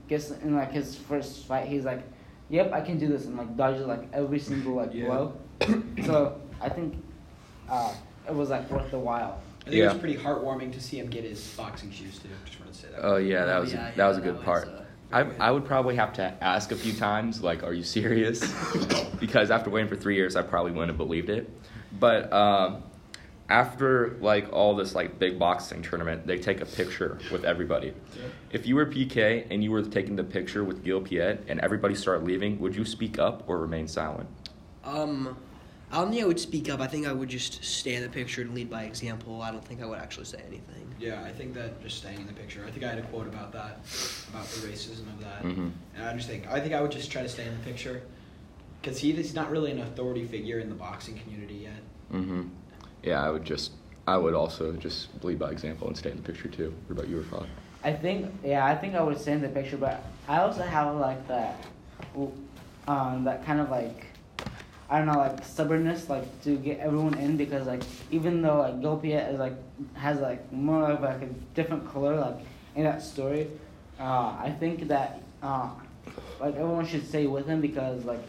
gets 0.07 0.31
in 0.31 0.55
like 0.55 0.71
his 0.71 0.95
first 0.95 1.45
fight, 1.45 1.67
he's 1.67 1.83
like, 1.83 2.01
Yep, 2.49 2.71
I 2.73 2.81
can 2.81 2.97
do 2.97 3.07
this, 3.07 3.25
and 3.25 3.37
like 3.37 3.55
dodges 3.55 3.85
like 3.85 4.07
every 4.13 4.39
single 4.39 4.75
like 4.75 4.93
Yeah. 4.93 5.05
blow. 5.05 5.33
so 6.05 6.41
I 6.61 6.69
think 6.69 6.95
uh, 7.69 7.93
it 8.27 8.33
was 8.33 8.49
like 8.49 8.69
worth 8.71 8.89
the 8.89 8.99
while. 8.99 9.41
I 9.67 9.71
think 9.71 9.83
it 9.83 9.87
was 9.87 9.97
pretty 9.97 10.17
heartwarming 10.17 10.71
to 10.73 10.81
see 10.81 10.97
him 10.97 11.07
get 11.07 11.25
his 11.25 11.45
boxing 11.55 11.91
shoes 11.91 12.17
too. 12.17 12.29
Just 12.45 12.59
wanted 12.59 12.73
to 12.73 12.79
say 12.79 12.87
that. 12.89 13.05
Oh 13.05 13.17
yeah, 13.17 13.45
that 13.45 13.59
was 13.59 13.73
yeah, 13.73 13.91
that 13.95 14.07
was 14.07 14.17
a 14.17 14.21
good 14.21 14.37
that 14.37 14.45
part. 14.45 14.67
was, 14.67 14.75
uh, 14.75 14.85
I. 15.11 15.47
I 15.47 15.51
would 15.51 15.65
probably 15.65 15.95
have 15.95 16.13
to 16.13 16.33
ask 16.41 16.71
a 16.71 16.75
few 16.75 16.93
times, 16.93 17.43
like, 17.43 17.63
are 17.63 17.73
you 17.73 17.83
serious? 17.83 18.39
because 19.19 19.51
after 19.51 19.69
waiting 19.69 19.89
for 19.89 19.95
three 19.95 20.15
years, 20.15 20.35
I 20.35 20.43
probably 20.43 20.71
wouldn't 20.71 20.89
have 20.89 20.97
believed 20.97 21.29
it. 21.29 21.51
But 21.91 22.31
um, 22.31 22.83
after 23.49 24.17
like 24.21 24.51
all 24.53 24.75
this 24.75 24.93
like 24.95 25.17
big 25.17 25.39
boxing 25.39 25.81
tournament, 25.81 26.27
they 26.27 26.37
take 26.37 26.61
a 26.61 26.65
picture 26.65 27.17
with 27.31 27.43
everybody. 27.45 27.93
If 28.51 28.67
you 28.67 28.75
were 28.75 28.85
PK 28.85 29.47
and 29.49 29.63
you 29.63 29.71
were 29.71 29.81
taking 29.81 30.15
the 30.15 30.23
picture 30.23 30.63
with 30.63 30.83
Gil 30.83 31.01
Piet 31.01 31.43
and 31.47 31.59
everybody 31.61 31.95
started 31.95 32.25
leaving, 32.25 32.59
would 32.59 32.75
you 32.75 32.85
speak 32.85 33.17
up 33.17 33.43
or 33.47 33.59
remain 33.59 33.87
silent? 33.87 34.29
Um, 34.83 35.35
I 35.91 35.97
don't 36.01 36.11
think 36.11 36.21
I 36.21 36.27
would 36.27 36.39
speak 36.39 36.69
up. 36.69 36.79
I 36.79 36.87
think 36.87 37.07
I 37.07 37.13
would 37.13 37.29
just 37.29 37.63
stay 37.63 37.95
in 37.95 38.03
the 38.03 38.09
picture 38.09 38.41
and 38.41 38.53
lead 38.53 38.69
by 38.69 38.83
example. 38.83 39.41
I 39.41 39.51
don't 39.51 39.65
think 39.65 39.81
I 39.81 39.85
would 39.87 39.97
actually 39.99 40.25
say 40.25 40.41
anything. 40.47 40.93
Yeah, 40.99 41.23
I 41.23 41.31
think 41.31 41.53
that 41.55 41.81
just 41.81 41.97
staying 41.97 42.19
in 42.19 42.27
the 42.27 42.33
picture. 42.33 42.63
I 42.67 42.71
think 42.71 42.83
I 42.85 42.89
had 42.89 42.99
a 42.99 43.03
quote 43.03 43.27
about 43.27 43.51
that, 43.53 43.79
about 44.29 44.45
the 44.45 44.67
racism 44.67 45.07
of 45.13 45.19
that. 45.21 45.43
Mhm. 45.43 45.71
And 45.95 46.03
I 46.03 46.13
just 46.13 46.27
think 46.27 46.47
I 46.47 46.59
think 46.59 46.73
I 46.73 46.81
would 46.81 46.91
just 46.91 47.09
try 47.11 47.23
to 47.23 47.29
stay 47.29 47.47
in 47.47 47.57
the 47.57 47.63
picture, 47.63 48.03
because 48.81 48.99
he, 48.99 49.11
he's 49.11 49.33
not 49.33 49.51
really 49.51 49.71
an 49.71 49.79
authority 49.79 50.25
figure 50.25 50.59
in 50.59 50.69
the 50.69 50.75
boxing 50.75 51.17
community 51.19 51.55
yet. 51.55 51.81
Mm-hmm. 52.13 52.43
Yeah, 53.03 53.23
I 53.23 53.29
would 53.29 53.45
just 53.45 53.71
I 54.07 54.17
would 54.17 54.33
also 54.33 54.73
just 54.73 55.09
lead 55.23 55.39
by 55.39 55.51
example 55.51 55.87
and 55.87 55.95
stay 55.95 56.11
in 56.11 56.17
the 56.17 56.23
picture 56.23 56.47
too. 56.47 56.73
What 56.87 56.99
about 56.99 57.09
you, 57.09 57.17
Rafat? 57.21 57.47
I 57.83 57.93
think 57.93 58.33
yeah, 58.43 58.65
I 58.65 58.75
think 58.75 58.95
I 58.95 59.01
would 59.01 59.19
stay 59.19 59.33
in 59.33 59.41
the 59.41 59.49
picture, 59.49 59.77
but 59.77 60.03
I 60.27 60.39
also 60.39 60.63
have 60.63 60.95
like 60.95 61.27
that, 61.27 61.63
um, 62.87 63.23
that 63.23 63.45
kind 63.45 63.59
of 63.59 63.69
like, 63.69 64.05
I 64.89 64.97
don't 64.97 65.07
know, 65.07 65.19
like 65.19 65.45
stubbornness, 65.45 66.09
like 66.09 66.41
to 66.43 66.57
get 66.57 66.79
everyone 66.79 67.13
in 67.15 67.37
because 67.37 67.67
like 67.67 67.83
even 68.11 68.41
though 68.41 68.59
like 68.59 68.81
Gilpiet 68.81 69.33
is 69.33 69.39
like 69.39 69.55
has 69.93 70.19
like 70.19 70.51
more 70.51 70.91
of 70.91 71.01
like 71.01 71.21
a 71.21 71.29
different 71.53 71.89
color 71.91 72.19
like 72.19 72.39
in 72.75 72.83
that 72.83 73.01
story, 73.01 73.47
uh, 73.99 74.35
I 74.39 74.55
think 74.59 74.87
that 74.87 75.21
uh, 75.41 75.69
like 76.39 76.55
everyone 76.55 76.85
should 76.85 77.07
stay 77.07 77.27
with 77.27 77.45
him 77.45 77.61
because 77.61 78.03
like 78.05 78.23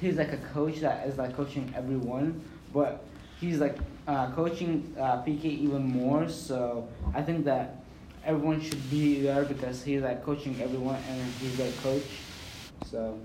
he's 0.00 0.16
like 0.16 0.32
a 0.32 0.38
coach 0.54 0.76
that 0.80 1.06
is 1.06 1.18
like 1.18 1.34
coaching 1.36 1.72
everyone, 1.76 2.40
but 2.72 3.04
he's 3.40 3.58
like 3.58 3.76
uh, 4.06 4.30
coaching 4.32 4.94
uh, 4.98 5.22
PK 5.22 5.44
even 5.44 5.82
more. 5.82 6.28
So 6.28 6.88
I 7.14 7.22
think 7.22 7.44
that 7.44 7.76
everyone 8.24 8.60
should 8.60 8.90
be 8.90 9.20
there 9.20 9.44
because 9.44 9.82
he's 9.82 10.02
like 10.02 10.24
coaching 10.24 10.60
everyone 10.60 10.96
and 11.08 11.32
he's 11.40 11.56
their 11.56 11.72
coach. 11.82 12.02
So 12.90 13.18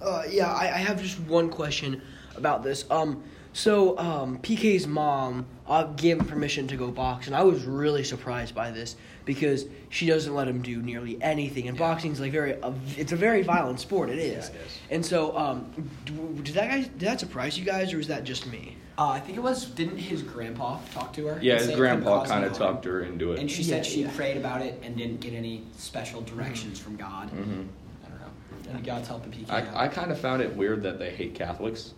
Uh, 0.00 0.22
yeah, 0.30 0.52
I, 0.52 0.66
I 0.66 0.78
have 0.78 1.00
just 1.02 1.18
one 1.20 1.48
question 1.50 2.00
about 2.36 2.62
this. 2.62 2.84
Um, 2.90 3.22
so 3.52 3.98
um, 3.98 4.38
PK's 4.38 4.86
mom 4.86 5.46
uh, 5.66 5.84
gave 5.84 6.18
him 6.20 6.26
permission 6.26 6.68
to 6.68 6.76
go 6.76 6.90
box, 6.90 7.26
and 7.26 7.34
I 7.36 7.42
was 7.42 7.64
really 7.64 8.04
surprised 8.04 8.54
by 8.54 8.70
this 8.70 8.96
because 9.24 9.66
she 9.88 10.06
doesn't 10.06 10.34
let 10.34 10.48
him 10.48 10.62
do 10.62 10.80
nearly 10.82 11.20
anything. 11.22 11.68
And 11.68 11.76
boxing's 11.78 12.20
like 12.20 12.32
very, 12.32 12.60
uh, 12.62 12.72
it's 12.96 13.12
a 13.12 13.16
very 13.16 13.42
violent 13.42 13.80
sport. 13.80 14.08
It 14.10 14.18
is. 14.18 14.48
Yeah, 14.48 14.54
it 14.60 14.66
is. 14.66 14.78
And 14.90 15.06
so, 15.06 15.36
um, 15.36 15.70
d- 16.04 16.12
did 16.42 16.54
that 16.54 16.68
guy, 16.68 16.80
did 16.82 17.00
that 17.00 17.20
surprise 17.20 17.58
you 17.58 17.64
guys, 17.64 17.92
or 17.92 17.98
was 17.98 18.08
that 18.08 18.24
just 18.24 18.46
me? 18.46 18.76
Uh, 18.98 19.08
I 19.08 19.20
think 19.20 19.38
it 19.38 19.40
was. 19.40 19.64
Didn't 19.66 19.96
his 19.98 20.22
grandpa 20.22 20.78
talk 20.92 21.12
to 21.14 21.26
her? 21.26 21.38
Yeah, 21.42 21.54
his 21.54 21.66
say 21.66 21.72
it 21.72 21.76
couldn't 21.76 22.00
grandpa 22.02 22.24
kind 22.26 22.44
of 22.44 22.52
talked 22.52 22.84
her 22.84 23.00
into 23.02 23.32
it. 23.32 23.38
And 23.40 23.50
she 23.50 23.62
Yeah, 23.62 23.76
said 23.76 23.86
she 23.86 24.02
yeah. 24.02 24.10
prayed 24.14 24.36
about 24.36 24.62
it 24.62 24.80
and 24.82 24.96
didn't 24.96 25.20
get 25.20 25.32
any 25.32 25.64
special 25.76 26.20
directions 26.22 26.78
from 26.78 26.96
God. 26.96 27.28
hmm 27.30 27.62
I 28.04 28.08
don't 28.08 28.20
know. 28.20 28.70
And 28.76 28.84
God's 28.84 29.08
helping 29.08 29.32
PK. 29.32 29.50
I, 29.50 29.84
I 29.84 29.88
kind 29.88 30.10
of 30.12 30.18
found 30.20 30.42
it 30.42 30.54
weird 30.54 30.82
that 30.82 30.98
they 30.98 31.10
hate 31.10 31.34
Catholics, 31.34 31.94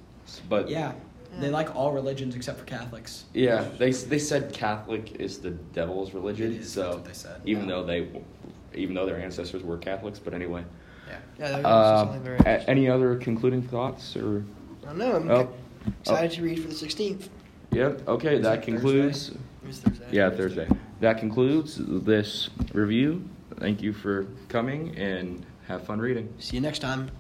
but 0.49 0.69
yeah, 0.69 0.93
they 1.41 1.49
like 1.49 1.75
all 1.75 1.93
religions 1.93 2.35
except 2.37 2.59
for 2.59 2.65
Catholics. 2.65 3.25
Yeah, 3.35 3.65
they 3.79 3.93
they 3.93 4.19
said 4.19 4.53
Catholic 4.53 5.17
is 5.21 5.39
the 5.39 5.51
devil's 5.51 6.13
religion. 6.15 6.53
It 6.53 6.61
is, 6.61 6.73
so 6.73 6.83
that's 6.83 6.95
what 6.97 7.05
they 7.07 7.13
said. 7.13 7.41
even 7.45 7.65
Yeah. 7.69 7.75
though 7.77 7.85
they, 7.85 8.09
even 8.75 8.95
though 8.95 9.07
their 9.07 9.19
ancestors 9.21 9.63
were 9.63 9.79
Catholics, 9.79 10.19
but 10.19 10.35
anyway. 10.35 10.65
Yeah. 11.09 11.19
Yeah, 11.39 11.69
Uh, 11.69 12.19
very 12.23 12.39
a- 12.39 12.69
any 12.71 12.89
other 12.89 13.17
concluding 13.17 13.63
thoughts 13.63 14.17
or? 14.17 14.45
I 14.83 14.87
don't 14.87 14.99
know. 14.99 15.17
I'm 15.17 15.31
Oh, 15.31 15.49
excited 16.01 16.31
to 16.33 16.43
read 16.43 16.61
for 16.61 16.69
the 16.69 16.75
16th. 16.75 17.29
Yep. 17.73 18.09
Okay, 18.09 18.37
Is 18.37 18.43
that 18.43 18.59
it 18.59 18.63
concludes. 18.65 19.33
It's 19.67 19.79
Thursday. 19.79 20.07
Yeah, 20.11 20.31
Thursday. 20.31 20.69
That 21.01 21.19
concludes 21.19 21.81
this 21.81 22.51
review. 22.73 23.23
Thank 23.59 23.81
you 23.83 23.93
for 23.93 24.27
coming 24.49 24.97
and 24.97 25.45
have 25.69 25.85
fun 25.85 25.99
reading. 26.01 26.29
See 26.39 26.57
you 26.57 26.61
next 26.61 26.81
time. 26.81 27.11